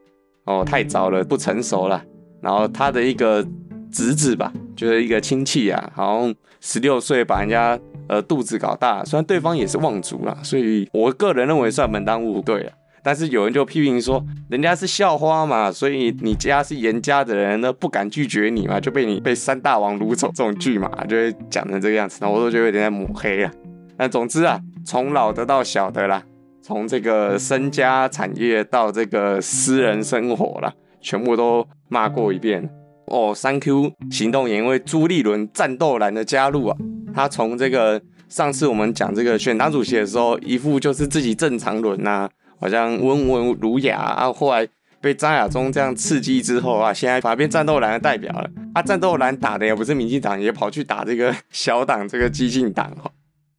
[0.45, 2.03] 哦，太早了，不成熟了。
[2.41, 3.45] 然后他的一个
[3.91, 12.71] 侄子吧，就是一个亲戚啊，好像十六岁把人家呃肚子搞大，虽然对方也是望族啦，所以我个人认为算门当户对了。
[13.03, 22.19] 但是有人就批评说，人家是校花嘛，所以你家是严家的人，那不敢拒绝你嘛，就被你被三大王掳走这种剧嘛，就会讲成这个样子。
[22.21, 23.51] 那我都觉得有点在抹黑啊。
[23.97, 26.23] 那总之啊，从老的到小的啦，
[26.61, 32.69] 从这个身家产业到这个私人生活啦，全部都骂过一遍。
[33.07, 36.77] 哦，三 Q 行动也因为朱立伦战斗蓝的加入啊，
[37.13, 42.29] 他从这个上次我们讲这个选党主席的时候，一副就是自己正常轮呐。
[42.63, 44.65] 好像温文儒雅啊，后来
[45.01, 48.49] 被张亚中这样刺激之后啊，现在反而变战斗蓝的代表了。
[48.73, 53.11] 啊，战斗蓝打的也不是民进党，也跑去打这个小党，这个激进党哦。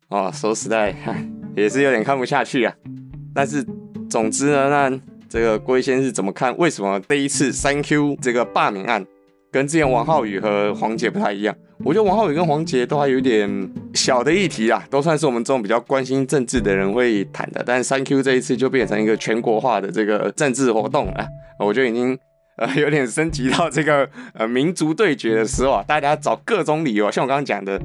[0.09, 0.97] 哦，说实在，
[1.55, 2.75] 也是有点看不下去啊。
[3.35, 3.63] 但是
[4.09, 6.57] 总之呢，那这个龟先是怎么看？
[6.57, 9.05] 为什么第一次三 Q 这个罢免案
[9.55, 11.55] 跟之前王浩宇和黄杰不太一样？
[11.85, 17.63] 我觉得王浩宇跟黄杰都还有点小的议题啊，都算是我们这种比较关心政治的人会谈的。
[17.65, 21.25] 但三 Q 这一次就变成一个全国化的这个政治活动了，
[21.61, 22.19] 我觉得已经
[22.57, 27.81] 呃有点升级到这个呃民族对决的时候啊，大家找各种理由，像我刚刚讲的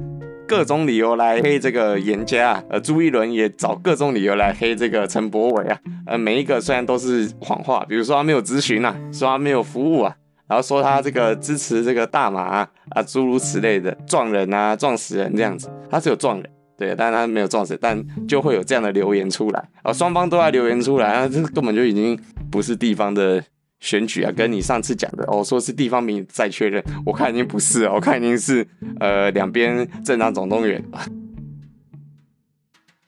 [0.48, 5.78] 各种理由来黑这个严家啊，呃朱一伦也找各种理由来黑这个陈柏伟啊，
[6.08, 10.16] 呃每一个虽然都是谎话，比如说他没有咨询啊，说他没有服务啊。
[10.50, 22.18] 然后说他这个支持这个大麻啊，诸如此类的撞人啊，撞死人这样子，他是有撞人，对，但他没有撞死，但就会有这样的留言出来，啊，双方都在留言出来，啊，这根本就已经
[22.50, 23.40] 不是地方的
[23.78, 28.66] 选举啊，跟你上次讲的哦，说是地方民再确认，我看已经不是，我看已经是
[28.98, 30.84] 呃两边政党总动员。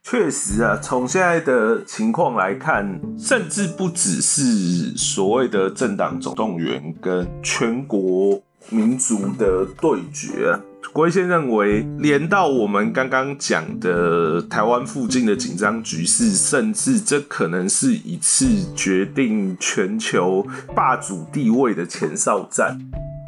[0.05, 10.59] 确实啊，从现在的情况来看，甚至不只是所谓的政党总动员跟全国民族的对决。
[10.93, 22.79] 郭先认为，连到我们刚刚讲的台湾附近的紧张局势，甚至这可能是一次决定全球霸主地位的前哨战。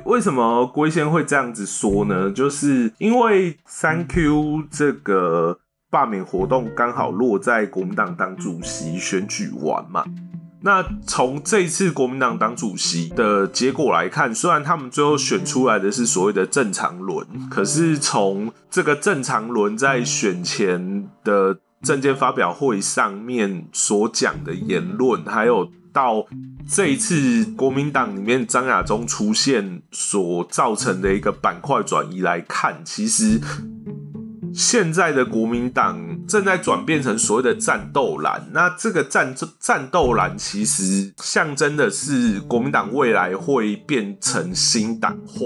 [0.04, 2.30] 为什么郭先会这样子说呢？
[2.30, 5.60] 就是因为三 Q 这个。
[5.94, 10.04] 罢免活动刚好落在国民党党主席选举完嘛？
[10.61, 26.26] 那从这次国民党党主席的结果来看，虽然他们最后选出来的是所谓的正常轮，可是从这个正常轮在选前的政见发表会上面所讲的言论，还有到
[26.68, 33.40] 这一次国民党里面张亚中出现所造成的一个板块转移来看，其实。
[34.54, 45.40] 现在的国民党正在转变成所谓的战斗蓝，那这个战战斗蓝其实象征的是国民党未来会变成新党化，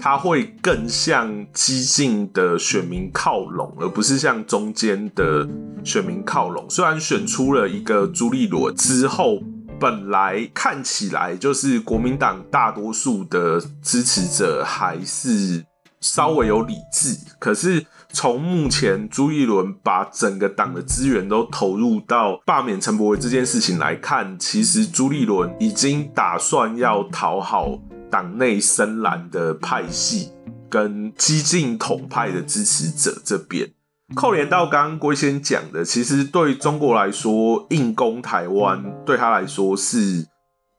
[0.00, 5.48] 它会更向激进的选民靠拢，而不是向中间的
[5.84, 6.68] 选民靠拢。
[6.68, 9.38] 虽然选出了一个朱立伦之后，
[9.78, 15.64] 本来看起来就是国民党大多数的支持者还是
[16.00, 17.86] 稍微有理智，可是。
[18.12, 27.78] 从目前朱一伦把整个党的资源都投入到罢免陈柏惟这件事情来看，其实朱立伦已经打算要讨好
[28.10, 30.32] 党内深蓝的派系
[30.68, 33.70] 跟激进统派的支持者这边。
[34.16, 40.26] 扣连到刚刚龟先讲的，其实对中国来说，硬攻台湾对他来说是。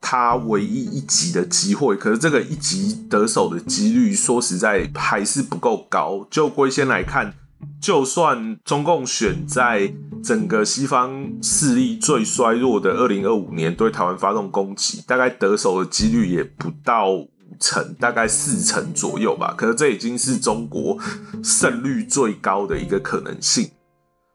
[0.02, 6.28] 他唯一一集的机会，可是这个一集得手的几率，说实在还是不够高。
[6.30, 7.34] 就龟先来看，
[7.80, 19.54] 就算中共选在整个西方势力最衰弱的二零二五年对台湾发动攻击，大概得手的几率也不到五成，大概四成左右吧。
[19.56, 20.98] 可是这已经是中国
[21.44, 23.70] 胜率最高的一个可能性。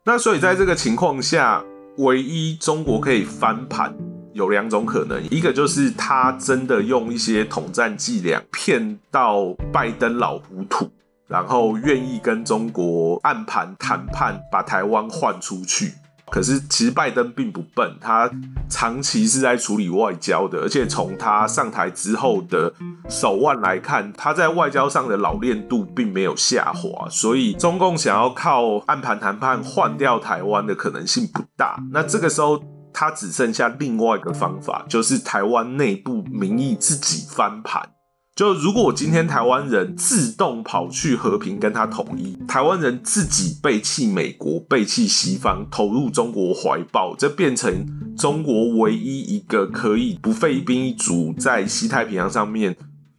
[0.04, 1.64] 那所以在这个情况下，
[1.98, 3.92] 唯一中国可以翻盘。
[4.36, 10.90] 有两种可能，一个就是他真的用一些统战伎俩骗到拜登老糊涂，
[11.26, 15.94] 然后愿意跟中国暗盘谈判，把台湾换出去。
[16.30, 18.30] 可是其实拜登并不笨，他
[18.68, 22.70] 长期是在处理外交的，而且从他上台之后的
[23.08, 31.80] 手腕来看，他在外交上的老练度并没有下滑，所以中共想要靠暗盘谈判换掉台湾的可能性不大。
[31.92, 32.62] 那这个时候。
[32.98, 37.90] 他只剩下另外一个方法，就是台湾内部民意自己翻盘。
[38.34, 52.74] 就如果今天台湾人自动跑去和平跟他统一，台湾人自己背弃美国、背弃西方，投入中国怀抱，这变成中国唯一一个可以不费兵一卒在西太平洋上面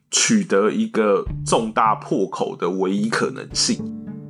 [0.10, 3.78] 取得一个重大破口的唯一可能性。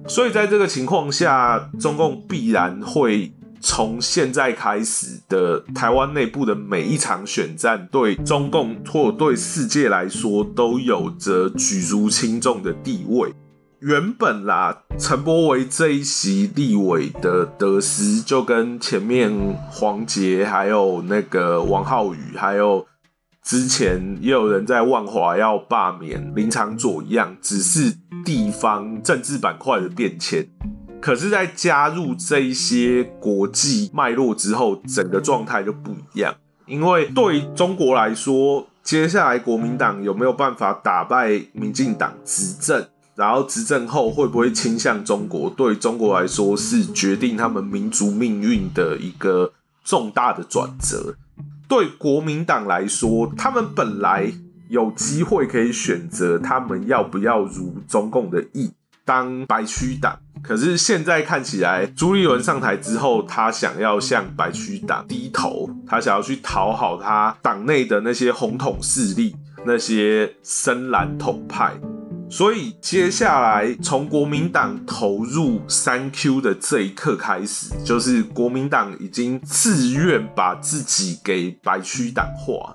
[0.10, 3.32] 所以在这个情况下，中共必然会。
[3.60, 13.34] 从现在开始的台湾内部的每一场选战，对中共或对世界来说，都有着举足轻重的地位。
[13.80, 19.32] 原本啦，陈柏维这一席立委的得失，就跟前面
[19.70, 22.88] 黄杰、还有那个王浩宇，还有
[23.43, 27.95] 之前也有人在万华要罢免林长佐一样，只是
[28.26, 30.47] 地方政治板块的变迁。
[31.00, 36.36] 可是，在加入这一些国际脉络之后，整个状态就不一样。
[36.66, 42.86] 因为对中国来说，接下来国民党有没有办法打败民进党执政，
[43.16, 49.54] 然后执政后会不会倾向中国，对中国来说是决定他们民族命运的一个
[49.86, 51.16] 重大的转折。
[51.70, 54.34] 对国民党来说，他们本来
[54.68, 58.74] 有机会可以选择他们要不要如中共的意
[59.06, 60.20] 当白区党。
[60.48, 69.36] 可是现在看起来，朱立伦上台之后，他想要向白区党低头，他想要去讨好他党内的那些红统势力，
[69.66, 71.74] 那些深蓝统派。
[72.30, 82.74] 所以接下来从国民党投入三 Q 的这一刻开始，就是国民党已经自愿把自己给白区党化。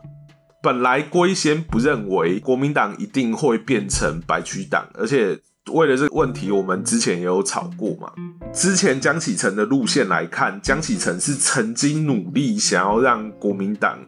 [0.62, 5.40] 本来龟先不认为国民党一定会变成白区党，而且。
[5.70, 8.12] 为了这个问题，我们之前也有吵过嘛。
[8.52, 14.00] 之前江启臣的路线来看，江启臣是曾经努力想要让国民党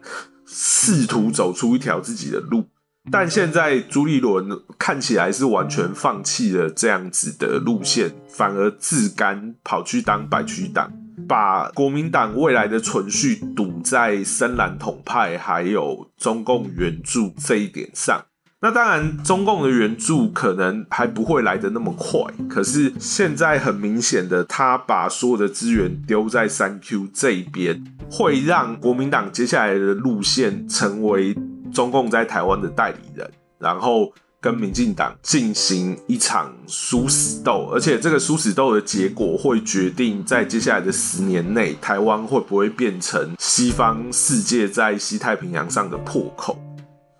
[0.45, 2.65] 试图走出一条自己的路，
[3.09, 10.91] 但现在朱立伦看起来是完全放弃了这样子的路线，反而自甘跑去当白区党，
[11.27, 18.25] 把国民党未来的存续赌在深蓝统派还有中共援助这一点上。
[18.65, 22.19] 那当然，中共的援助可能还不会来的那么快。
[22.49, 31.37] 可是现在很明显的，他把所有的资源丢在三 Q 这一边，会让国民党接下来的路线成为
[31.71, 34.11] 中共在台湾的代理人，然后
[34.41, 37.69] 跟民进党进行一场殊死斗。
[37.71, 46.57] 而且这个殊死斗的结果，会决定在接下来的十年内，台湾会不会变成西方世界在西太平洋上的破口。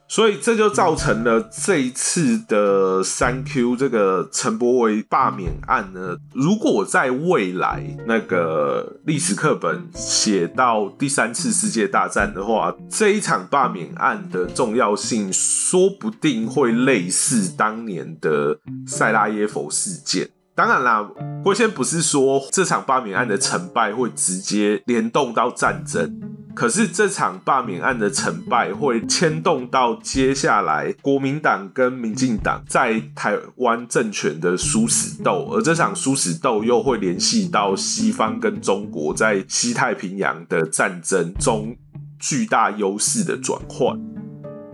[0.08, 6.16] 所以这就造成了这一次的三 Q 这个陈柏维罢免案呢。
[6.34, 20.30] 如果在未来那个历史课本写到第三次世界大战的话，这一场罢免案的重要性说不定会类似当年的塞拉耶佛事件。
[20.54, 21.10] 当然啦，
[21.44, 26.22] 我先不是说这场罢免案的成败会直接联动到战争。
[26.56, 41.76] 可是这场罢免案的成败会牵动到接下来国民党跟民进党在台湾政权的殊死斗，而这场殊死斗又会联系到西方跟中国在西太平洋的战争中
[42.18, 44.00] 巨大优势的转换。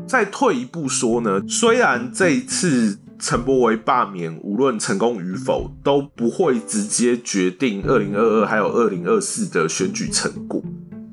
[0.07, 10.61] 再退一步说呢，虽然这一次陈柏维罢免无论成功与否都不会直接决定二零二二还有二零二四的选举成果。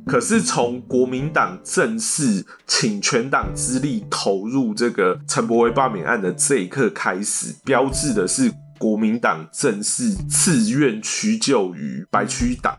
[0.08, 12.78] 可是从国民党正式请全党之力投入这个陈柏惟罢免案的这一刻开始，标志的是国民党正式自愿屈就于白区党。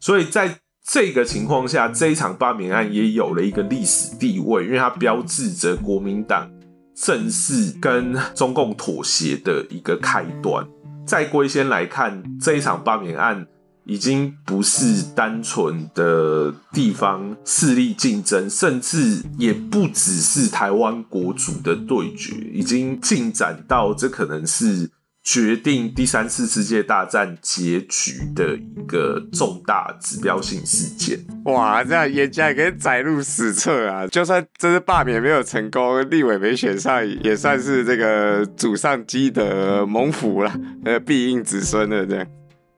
[0.00, 6.50] 所以在这个情况下，这一场罢免案也有了一个历史地位，因为它标志着国民党
[6.96, 10.66] 正式跟中共妥协的一个开端。
[11.06, 13.46] 再归先来看，这一场罢免案。
[13.92, 24.90] 已经不是单纯的地方势力竞争，甚至也不只是台湾国主的对决，已经进展到这可能是
[25.22, 31.18] 决定第三次世界大战结局的一个重大指标性事件。
[31.44, 34.06] 哇，这样严家可以载入史册啊！
[34.10, 40.52] 就算这次罢免没有成功，立委没选上，也算是这个祖上积德蒙福了，
[40.86, 42.26] 呃，必应子孙的这样。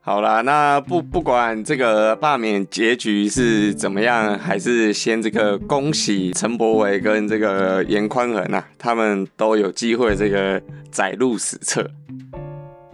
[0.06, 11.90] 好啦，那不不管这个罢免结局是怎么样，还是先这个恭喜陈柏伟跟这个严宽恒啊，他们都有机会这个载入史册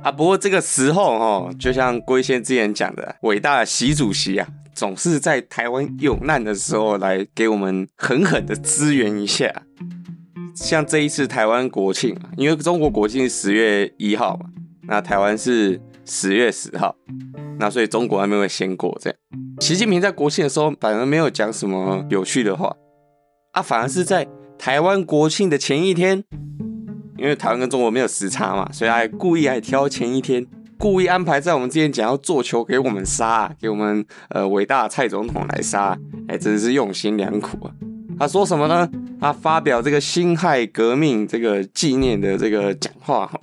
[0.04, 0.12] 啊。
[0.12, 9.52] 不过这个时候哈，就像龟仙之前讲的，伟大的习主席啊，总是在台湾有难的时候来给我们狠狠的支援一下。
[10.54, 14.46] 像这一次台湾国庆啊，因为中国国庆十月一号嘛，
[14.86, 15.80] 那台湾是。
[16.12, 16.92] 十月十号，
[17.60, 19.16] 那所以中国还没有先过这样。
[19.60, 22.74] 习近平在国庆的时候反而没有讲什么有趣的话
[23.52, 24.26] 啊，反而是在
[24.58, 26.24] 台湾国庆的前一天，
[27.16, 30.44] 因为台湾跟中国没有时差嘛，所以还故意还挑前一天，
[30.76, 35.96] 故意安排在我们之前讲要做球给我们杀，给我们呃伟大的蔡总统来杀，
[36.26, 37.72] 哎，真的是用心良苦啊。
[38.18, 38.90] 他说什么呢？
[39.20, 43.40] 他发表这个辛亥革命这个纪念的这个讲话哈。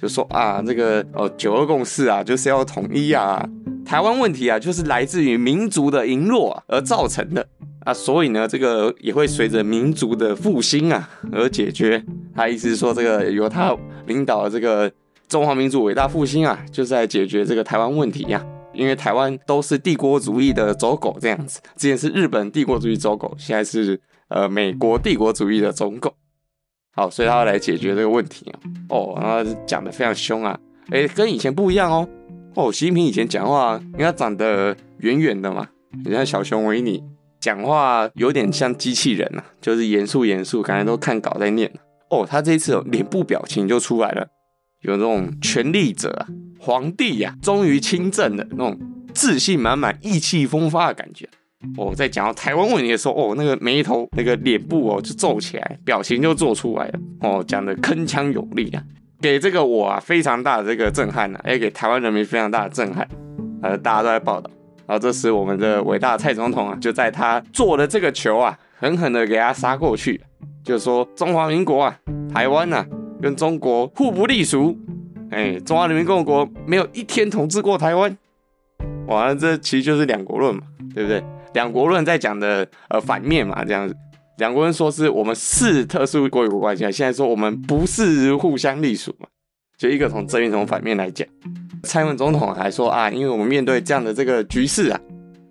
[0.00, 3.46] 就说啊，这个哦，九二共识啊，就是要统一啊，
[3.84, 7.46] 台湾问题啊，就是来自于民族的羸弱而造成的
[7.84, 12.04] 啊，所以呢，这个也会随着民族的复兴啊而解决。
[12.34, 13.76] 他意思是说，这个由他
[14.06, 14.90] 领导的这个
[15.28, 18.44] 中华民族伟大复兴啊，就是在解决这个台湾问题呀。
[18.72, 26.12] 因为台湾都是帝国主义的走狗这样子，之前是日本帝国主义走狗，现在是呃美国帝国主义的走狗。
[26.94, 28.60] 好，所以他要来解决这个问题啊。
[28.88, 30.58] 哦，然后讲的非常凶啊，
[30.90, 32.08] 哎，跟以前不一样哦。
[32.54, 35.66] 哦，习近平以前讲话，因为他长得圆圆的嘛，
[36.04, 37.02] 很像小熊维尼，
[37.40, 41.72] 讲话有点像机器人啊，就是严肃严肃，感觉都看稿在念。
[42.10, 44.28] 哦，他这一次脸部表情就出来了，
[44.82, 46.28] 有那种权力者啊，
[46.60, 48.78] 皇帝呀，终于亲政的那种
[49.12, 51.28] 自信满满、意气风发的感觉。
[51.76, 56.98] 哦，在讲到台湾问题的时候，哦，那个眉头、那个脸部哦，就皱起来，表情就做出来了。
[57.20, 58.82] 哦，讲的铿锵有力啊，
[59.20, 63.06] 给这个我啊非常大的这个震撼呐，也给台湾人民非常大的震撼。
[63.62, 64.50] 呃，大家都在报道。
[64.86, 70.20] 然后这时我们的伟大蔡总统啊，就在他做的这个球啊，狠狠的给他杀过去，
[70.62, 71.98] 就说中华民国啊，
[72.32, 72.84] 台湾呐，
[73.22, 74.78] 跟中国互不隶属。
[75.30, 78.14] 哎，中华人民共和国没有一天统治过台湾。
[79.06, 80.62] 哇，这其实就是两国论嘛，
[80.94, 81.24] 对不对？
[81.54, 83.96] 两国论在讲的呃反面嘛，这样子，
[84.38, 89.26] 两国人说是我们是特殊国与国关系，现在说我们不是互相隶属嘛，
[89.78, 91.26] 就一个从正面从反面来讲。
[91.84, 95.00] 蔡英文总统还说啊，因为我们面对这样的这个局势啊，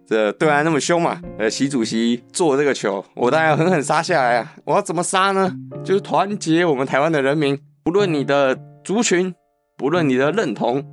[0.07, 4.53] 这对岸那么凶嘛，呃，习主席做这个球，我当然要狠狠杀下来啊！
[4.65, 5.55] 我要怎么杀呢？
[5.83, 9.33] 就是团结我们台湾的人民，不论你的族群，
[9.77, 10.83] 不论你的认同，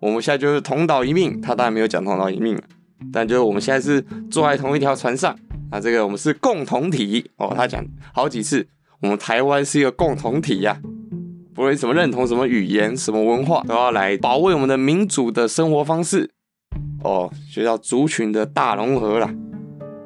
[0.00, 1.40] 我们现在就是同岛一命。
[1.40, 2.62] 他当然没有讲同岛一命了。
[3.12, 5.34] 但就是我们现在是坐在同一条船上，
[5.70, 7.52] 啊，这个我们是共同体哦。
[7.56, 8.66] 他讲好几次，
[9.00, 10.80] 我们台湾是一个共同体呀，
[11.54, 16.30] 不论什么认同、什么语言、什么文化，都要来保卫我们的民主的生活方式
[17.02, 17.32] 哦。
[17.48, 19.34] 学校族群的大融合啦。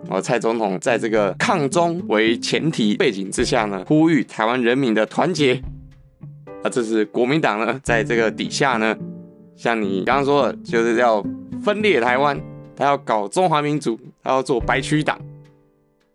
[0.08, 5.62] 哦，蔡总统在这个抗中为前提背景之下呢，呼吁台湾人民的团结。
[6.62, 8.96] 啊，这是国民党呢，在这个底下呢，
[9.56, 11.22] 像你刚刚说的，就是要
[11.62, 12.38] 分裂台湾。
[12.84, 15.18] 他要搞中华民族，他要做白区党，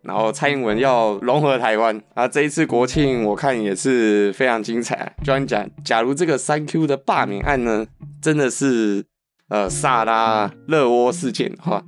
[0.03, 2.27] 然后蔡英文要融合台湾啊！
[2.27, 5.15] 这一次国庆我看也是非常精彩。
[5.23, 7.87] 专讲，假如这个三 Q 的罢免案呢，
[8.21, 9.03] 真的是
[9.49, 11.83] 呃萨拉热窝事件的话，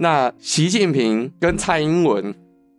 [0.00, 2.34] 那习近平跟蔡英文、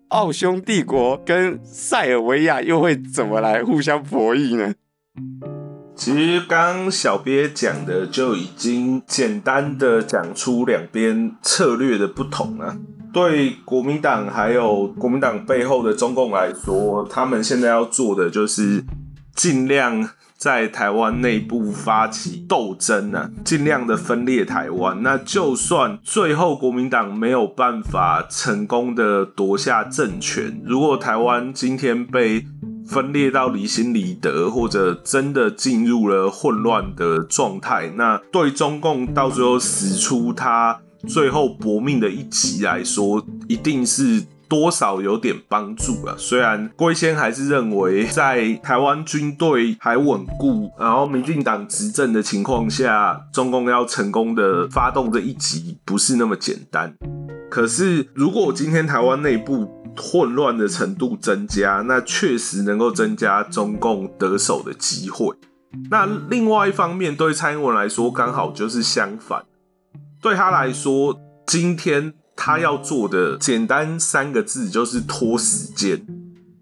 [0.10, 4.74] 奥匈帝国跟塞尔维亚又会怎么来互相博弈呢？
[5.96, 12.76] 其实刚小鳖讲的就已经简单的讲出两边策略的不同了。
[13.14, 18.84] 对国民党还有国民党背后的中共来说，他们现在要做的就是
[19.36, 25.04] 尽量在台湾内部发起斗争啊，尽量的分裂台湾。
[25.04, 32.44] 那就算最后国民党没有办法成功的夺下政权，如果台湾今天被
[32.88, 46.14] 分裂到离心离德，或者真的进入了混乱的状态，那对中共到最后使出他最后搏命的一击来说，一定是多少有点帮助啊。
[46.18, 56.96] 虽然龟仙还是认为，在台湾军队还稳固，然后民进党执政的情况下，中共要成功的发动这一集不是那么简单。
[57.50, 65.36] 可是，如果今天台湾内部，混乱的程度增加，那确实能够增加中共得手的机会。
[65.90, 69.44] 那另外一方面，对蔡英文来说，刚好就是相反。
[70.22, 76.06] 对他来说，今天他要做的简单三个字就是拖时间。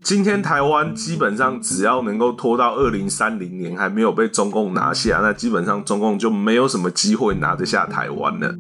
[0.01, 8.55] 今天台湾基本上只要能够拖到二零三零年还没有被中共拿下，那基本上中共就没有什么机会拿得下台湾了。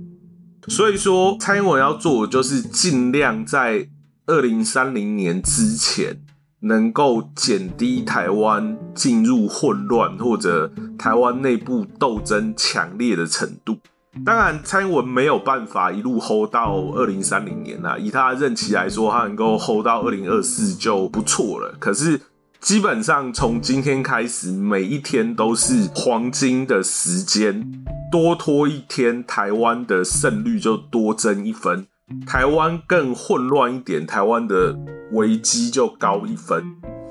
[0.67, 3.87] 所以说，蔡英文要做的就是尽量在。
[4.27, 6.21] 二零三零年之前，
[6.61, 13.77] 能够减低台湾进入混乱或者台湾内部斗争强烈的程度。
[14.23, 21.73] 当然，蔡英文没有办法一路 hold 到二零三零年啊，以他的任期来说，他能够 hold 到二零二四就不错了。
[21.79, 22.19] 可是，
[22.59, 31.87] 基本上从今天开始，每一天都是黄金的时间，多拖一天，台湾的胜率就多增一分。
[32.25, 34.77] 台湾更混乱一点，台湾的
[35.11, 36.63] 危机就高一分。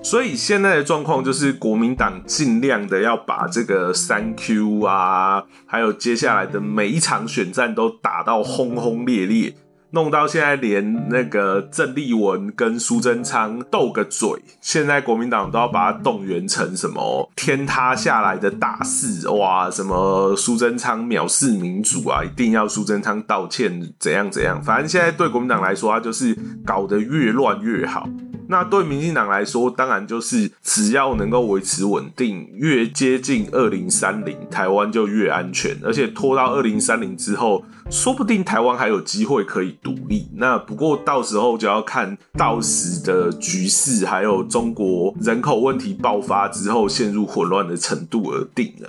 [0.03, 9.55] 所以现在的状况就是，国民党尽量的要把这个三 Q 啊，还有接下来的每一场选战都打到轰轰烈烈。
[9.93, 14.29] 弄到现在，连那个郑丽文跟苏贞昌斗个嘴，
[14.61, 19.71] 现在国民党都要把它动员成什么天塌下来的大事哇？
[19.71, 22.23] 什么苏贞昌藐视民主啊？
[22.25, 24.63] 一定要苏贞昌道歉，怎样怎样？
[24.63, 28.09] 反正现在对国民党来说，他就是搞得越乱越好。
[28.49, 35.77] 那对民进党来说，当然就是只要能够维持稳定，越接近二零三零，台湾就越安全。
[35.85, 40.31] 而且拖到二零三零之后，说不定台湾还有机会可以独立。
[40.37, 48.89] 那不过到时候就要看到时的局势，还有中国人口问题爆发之后陷入混乱的程度而定了。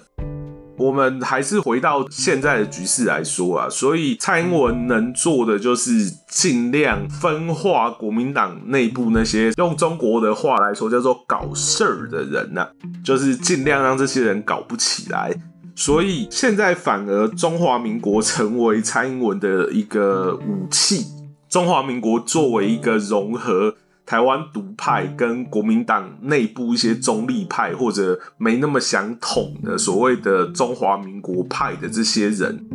[0.77, 12.67] 我们还是回到现在的局势来说啊，所以蔡英文能做的就是尽量分化国民党内部那些用中国的话来说叫做搞事儿的人呐，
[13.03, 15.31] 就是尽量让这些人搞不起来。
[15.75, 21.05] 所以现在反而中华民国成为蔡英文的一个武器，
[21.49, 23.75] 中华民国作为一个融合。
[24.03, 32.67] 台湾独派跟国民党内部一些中立派或者没那么想统的所谓的中华民国派的这些人，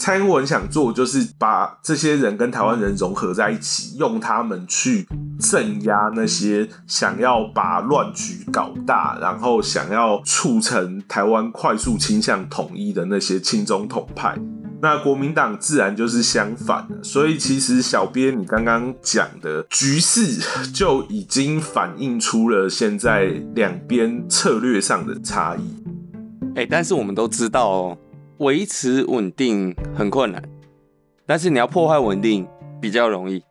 [0.00, 5.06] 蔡英文想做就是把这些人跟台湾人融合在一起，用他们去
[5.38, 14.38] 镇压那些想要把乱局搞大，然后想要促成台湾快速倾向统一的那些亲中统派。
[14.80, 20.40] 那国民党自然就是相反的，所以其实小编你刚刚讲的局势
[20.72, 23.24] 就已经反映出了现在
[23.54, 25.84] 两边策略上的差异。
[26.56, 27.98] 哎，但是我们都知道哦，
[28.40, 30.42] 维持稳定很困难，
[31.26, 32.48] 但是你要破坏稳定
[32.80, 33.42] 比较容易。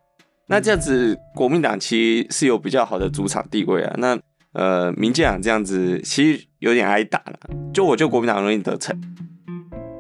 [0.48, 3.96] 那这样子，国民党其实是有比较好的主场地位啊。
[4.00, 4.20] 那
[4.54, 7.40] 呃，民进党这样子其实有点挨打了，
[7.72, 9.00] 就我就国民党容易得逞。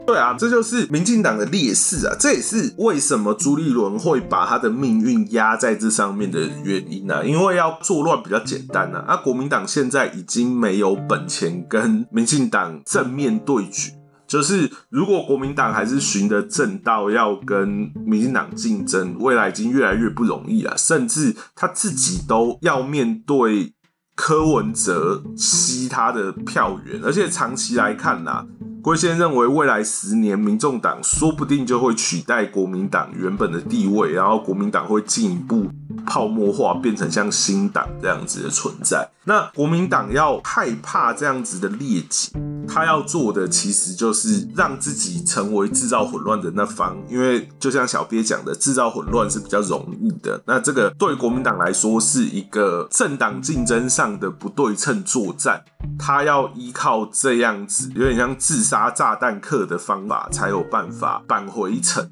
[0.07, 2.15] 对啊，这就是民进党的劣势啊！
[2.19, 7.21] 这也是为什么朱立伦会把他的命运压在这上面的原因啊！
[7.23, 13.91] 因为要作乱比较简单啊，那国民党现在已经没有本钱跟民进党正面对决，
[14.29, 23.73] 就是如果国民党还是循着正道要跟民进党竞争，未来已经越来越不容易了，甚至他自己都要面对
[24.15, 28.45] 柯文哲吸他的票源，而且长期来看呐。
[28.81, 35.67] 龟先认为，未来十年，民众党说不定就会取代国民党原本的地位，然后国民党会进一步
[36.05, 39.09] 泡沫化，变成像新党这样子的存在。
[39.25, 42.31] 那国民党要害怕这样子的劣迹，
[42.67, 50.41] 他要做的其实就是让自己成为制造混乱的那方，因为就像小鳖讲的，制造混乱是比较容易的。
[50.47, 55.63] 那这个对国民党来说是一个政党竞争上的不对称作战，
[55.99, 62.09] 他要依靠这样子有点像自杀炸弹客的方法，才有办法扳回城。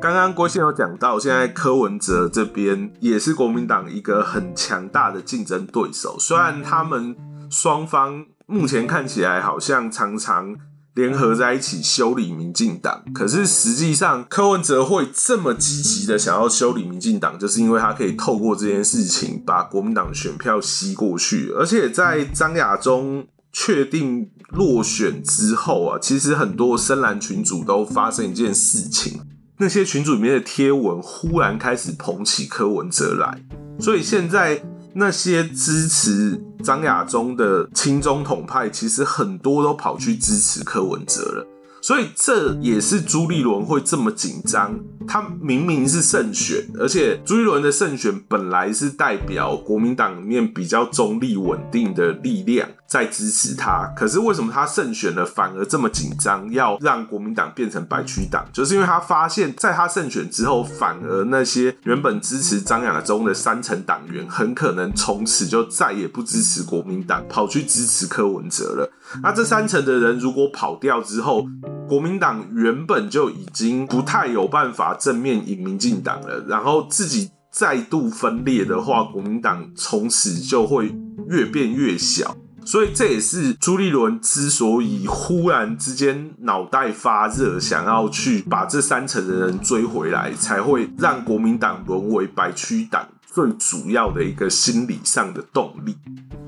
[0.00, 6.16] 刚刚郭先有讲到，现在柯文哲这边也是国民党一个很强大的竞争对手。
[6.18, 7.16] 虽然他们
[7.50, 10.56] 双方目前看起来好像常常
[10.94, 21.52] 联合在一起修理民进党，可是实际上柯文哲会这么积极的想要修理民进党，就是因为他可以透过这件事情把国民党选票吸过去。
[21.52, 29.20] 而且在张亚中确定落选之后啊，其实很多深蓝群主都发生一件事情。
[29.62, 33.40] 那些群组里面的贴文忽然开始捧起柯文哲来，
[33.78, 34.60] 所以现在
[34.92, 41.46] 那些支持张亚中的亲中统派，其实很多都跑去支持柯文哲了。
[41.82, 44.78] 所以这也是朱立伦会这么紧张。
[45.06, 53.92] 他明明是胜选，而且朱立伦的胜选本来是代表国民党里面比较中立稳定的力量在支持他。
[53.96, 58.46] 可是为什么他胜选了反而这么紧张，要让国民党变成白区党？
[58.52, 68.88] 就是因为他发现，在他胜选之后，反而那些原本支持张亚中的三层党员，很可能从此就再也不支持国民党，跑去支持柯文哲了。
[69.20, 71.44] 那这三层的人如果跑掉之后，
[71.92, 80.96] 国民党原本就已经不太有办法正面赢民进党了，然后自己再度分裂的话，国民党从此就会
[81.28, 82.34] 越变越小。
[82.64, 95.94] 所以这也是朱立伦之所以忽然之间脑袋发热，想要去把这三层的人追回来，才会让国民党沦为白区党最主要的一个心理上的动力。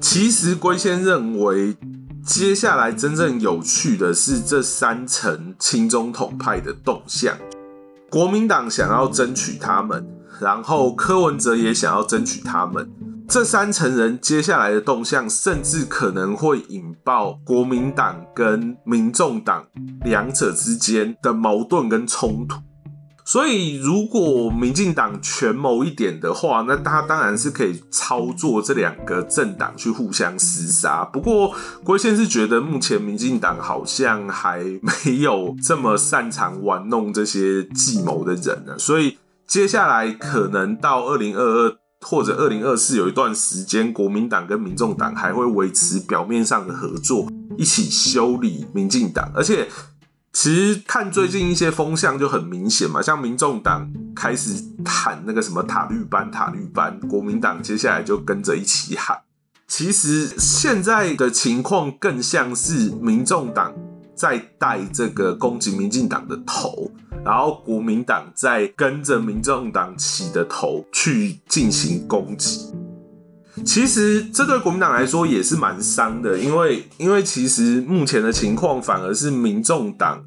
[0.01, 1.77] 其实龟先认为。
[2.25, 7.37] 接下来真正有趣的是这三层亲中统派的动向，
[8.11, 10.07] 国民党想要争取他们，
[10.41, 12.91] 然后柯文哲也想要争取他们，
[13.29, 19.67] 这三层人接下来的动向，甚至可能会引爆国民党跟民众党
[20.03, 22.57] 两者之间的矛盾跟冲突。
[23.25, 31.05] 所以，如果民进党权谋一点的话，那他当然是可以操作这两个政党去互相厮杀。
[31.07, 39.17] 不过，郭先是觉得目前民进党好像还没有这么擅长玩弄这些计谋的人呢，所以
[39.47, 49.33] 接下来可能到二零二二或者二零二四有一段时间，国民党跟民众党还会维持表面上的合作，一起修理民进党。
[49.35, 49.67] 而且，
[50.35, 59.17] 其实看最近一些风向就很明显嘛，像民众党开始喊那个什么塔绿班、塔绿班，国民党接下来就跟着一起喊。
[59.69, 63.73] 其实现在的情况更像是民众党
[64.15, 66.91] 在带这个攻击民进党的头。
[67.25, 72.71] 然后国民党在跟着民众党起的头去进行攻击，
[73.65, 80.25] 其实这对国民党来说也是蛮伤的，因为因为其实目前的情况反而是民众党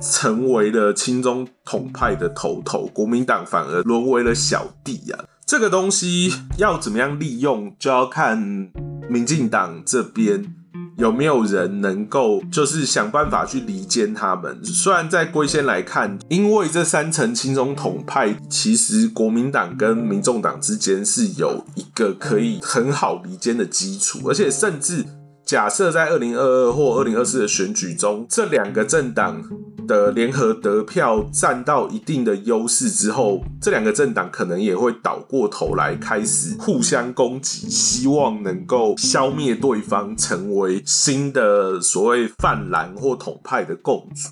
[0.00, 5.24] 成为了亲中统派的头头，国民党反而沦为了小弟啊。
[5.46, 8.70] 这个东西要怎么样利用，就要看
[9.08, 10.54] 民进党这边。
[10.96, 14.62] 有没有人能够就是想办法去离间他们？
[14.64, 25.04] 虽然在龟仙来看，因为这三层亲中统派，其实国民党跟民众党之间是有一个可以很好离间的基础，而且甚至。
[25.44, 29.42] 假设在二零二二或二零二四的选举中，这两个政党
[29.86, 44.30] 的联合得票占到一定的优势之后，这两个政党可能也会倒过头来开始互相攻击，希望能够消灭对方，成为新的所谓泛蓝或统派的共主。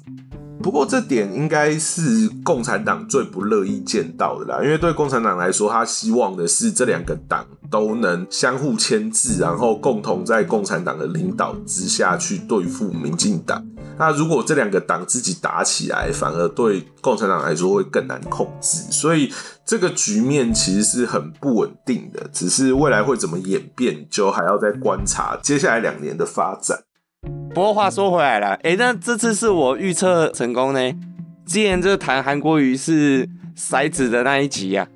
[0.62, 13.66] 不过这点应该是共产党最不乐意见到的啦，因为对共产党来说，他希望的是这两个党都能相互牵制，然后共同在共产党的领导之下去对付民进党。
[13.98, 18.78] 那如果这两个党自己打起来，反而对共产党来说会更难控制。
[18.90, 19.30] 所以
[19.66, 26.84] 这个局面其实是很不稳定的，只是未来会怎么演变，就还要再观察接下来两年的发展。
[27.54, 30.80] 不过话说回来了，哎，那这次是我预测成功呢。
[31.44, 34.88] 之前就谈韩国瑜是骰子的那一集啊，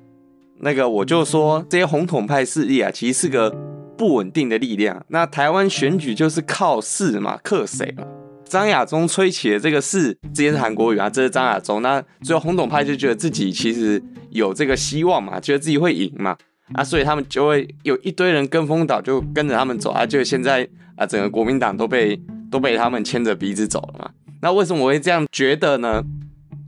[0.61, 3.51] 那个我就说这些红统派势力啊，其实是个
[3.95, 5.05] 不稳定的力量。
[5.09, 8.03] 那台湾选举就是靠势嘛，克谁嘛？
[8.45, 11.83] 张亚中吹起的这个势，之前是韩国瑜啊，这是张亚中。
[11.83, 14.01] 那最后红统派就觉得自己其实
[14.31, 16.35] 有这个希望嘛，觉得自己会赢嘛，
[16.73, 22.19] 啊，所以他们就会有一堆人跟风倒，就跟着他们走啊，就现在啊，整个国民党都被。
[22.51, 24.09] 都被他们牵着鼻子走了嘛？
[24.41, 26.03] 那为什么我会这样觉得呢？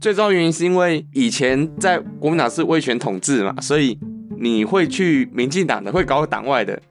[0.01, 3.99] 最重要原因是因为以前在国民党是威权统治嘛，所以
[4.39, 6.81] 你会去民进党的，会搞党外的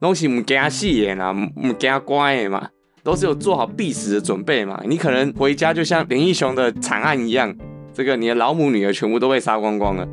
[0.00, 2.68] 东西，唔惊死眼啊，唔惊乖嘛，
[3.02, 4.80] 都是有做好必死的准备嘛。
[4.86, 7.54] 你可能回家就像林义雄的惨案一样，
[7.92, 10.08] 这个你的老母女儿全部都被杀光光了。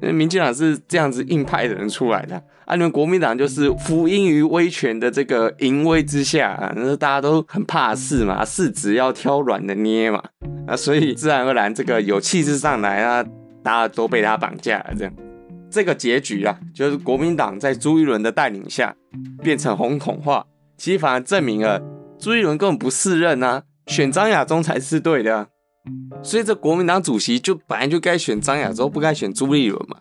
[0.00, 10.22] 民进党是这样子硬派的人出来的，啊，你们国民党就是服膺于威权的这个淫威之下啊，那大家都很怕事嘛，柿子要挑软的捏嘛，
[10.68, 13.24] 啊，所以自然而然这个有气势上来啊，
[13.64, 15.12] 大家都被他绑架了，这样，
[15.68, 18.94] 这个结局啊，就是国民党在朱一伦的带领下
[19.42, 20.46] 变成红统化，
[20.78, 21.82] 其实反而证明了
[22.20, 25.48] 朱一伦根本不适任啊，选张亚中才是对的。
[26.22, 29.96] 所以这国民党主席就本来就该选张亚洲，不该选朱立伦嘛。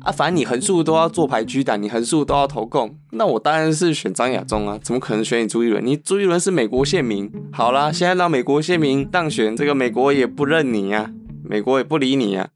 [0.00, 5.84] 啊，反正你横竖都要做牌居党，你横竖都要投共，那我当然是选张亚中啊，怎么可能选你朱一伦？
[5.84, 11.10] 你朱一伦是美国县民，好啦，现在让美国县民当选，这个美国也不认你啊，
[11.42, 12.48] 美国也不理你啊。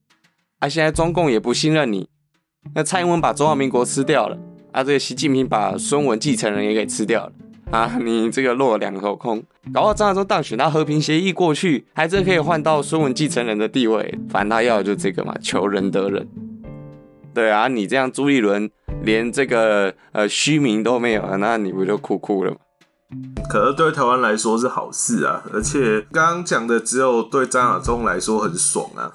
[0.60, 2.08] 啊，现在中共也不信任你，
[2.74, 4.38] 那蔡英文把中华民国吃掉了，
[4.72, 7.32] 啊，这个习近平把孙文继承人也给吃掉了。
[7.70, 9.42] 啊， 你这个落了两头空，
[9.74, 14.18] 搞到张亚中当选，他和平协议过去，还真可以换到孙文继承人的地位。
[14.30, 16.26] 反正他要的就这个嘛，求人得人。
[17.39, 18.68] 对啊，你这样朱立伦
[19.01, 22.57] 连这个呃虚名都没有，那你不就哭哭了吗？
[23.49, 29.12] 可是对台湾来说是好事啊，而且刚刚讲的只有对张亚中来说很爽啊。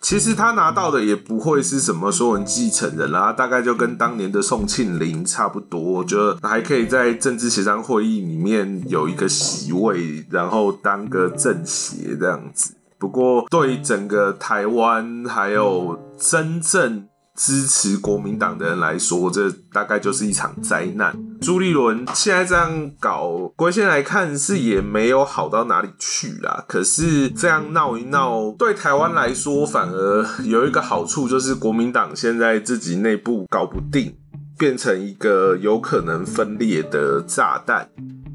[0.00, 12.74] 其实他拿到的也不会是什么说文继承人啦，大概就跟当年的宋庆龄差不多，我觉得还可以在政治协商会议里面有一个席位，然后当个政协这样子。
[12.98, 17.06] 不过对整个台湾还有真正。
[17.38, 21.16] 支持国民党的人来说，这大概就是一场灾难。
[21.40, 26.64] 朱立伦现在这样搞，国先来看是也没有好到哪里去啦。
[26.66, 34.16] 可是这样闹一闹，对台湾来说反而有一个好处，就是国民党现在自己内部搞不定，
[34.58, 37.88] 变成一个有可能分裂的炸弹。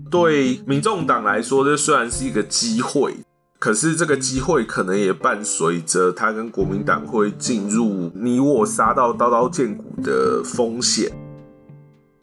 [0.09, 3.17] 对民众党来说，这虽然是一个机会。
[3.63, 11.09] 可是这个机会可能也伴随着他跟国民党会进入你我杀到刀刀见骨的风险。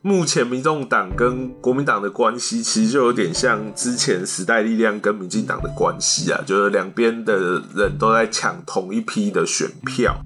[0.02, 10.22] 目前民众党跟国民党的关系其实就有点像之前时代力量跟民进党的关系啊，就是两边的人都在抢同一批的选票。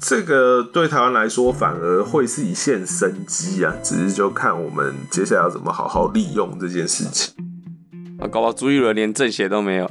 [0.00, 7.34] 这个对台湾来说反而会是一线生机啊，只是就看我们接下来要怎么好好利用这件事情。
[8.20, 9.90] 啊，搞到朱一伦连政协都没有。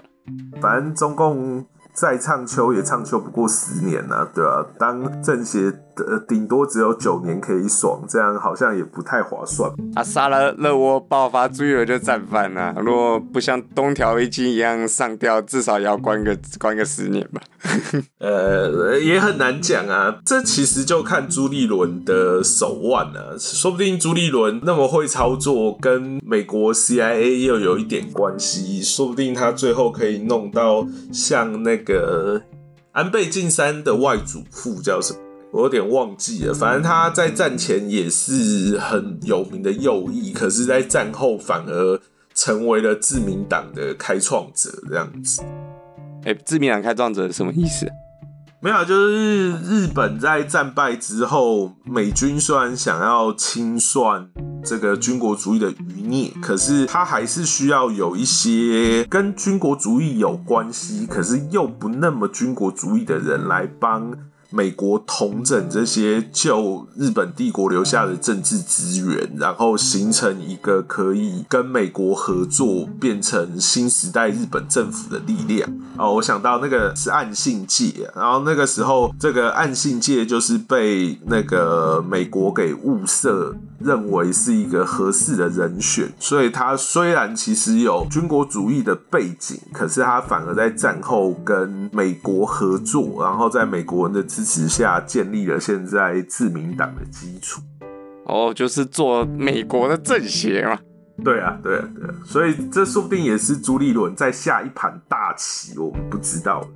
[0.61, 9.71] 反正中共再唱秋也唱秋不过十年呐、对吧、当政协呃顶多只有九年可以爽，这样好像也不太划算。
[9.95, 17.41] 啊，杀了热窝爆发，朱一伦就战犯呐、如果不像东条一金一样上吊，至少也要关个关个十年吧。
[18.19, 20.17] 呃，也很难讲啊。
[20.25, 32.41] 这其实就看朱立伦的手腕啊，说不定朱立伦那么会操作，跟美国 CIA 又有一点关系，说不定他最后可以弄到像那个
[32.91, 35.19] 安倍晋三的外祖父叫什么？
[35.53, 41.99] 我有点忘记了，反正他在战前也是很有名的右翼，可是，在战后反而
[42.33, 45.43] 成为了自民党的开创者，这样子。
[46.25, 47.85] 哎、自民党开创者是什么意思？
[48.61, 54.27] 没有，就是日本在战败之后，美军虽然想要清算
[54.65, 64.11] 这个军国主义的余孽，可是他还是需要有一些跟军国主义有关系，可是又不那么军国主义的人来帮
[64.55, 75.67] 美国统整这些旧日本帝国留下的政治资源，然后形成一个可以跟美国合作，变成新时代日本政府的力量。
[75.97, 97.61] 哦，我想到那个是岸信介，然后那个时候这个岸信介就是被那个美国给物色，认为是一个合适的人选，所以他虽然其实有军国主义的背景，可是他反而在战后跟美国合作，然后在美国人的支持下建立了现在自民党的基础。
[98.25, 100.79] 哦，就是做美国的政协嘛。
[101.23, 106.67] 对啊，对啊，对啊，所以这说不定也是朱立伦在下一盘大棋，我们不知道。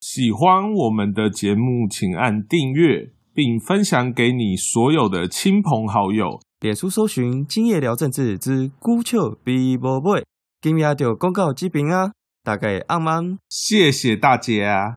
[0.00, 6.40] 喜欢我们的节目，请按订阅，并分享给你所有的亲朋好友。
[6.66, 10.26] 脸书搜寻“今夜聊政治之孤笑比无尾”，
[10.60, 12.10] 今夜就公告这边啊，
[12.42, 13.38] 大概暗安。
[13.48, 14.96] 谢谢大家。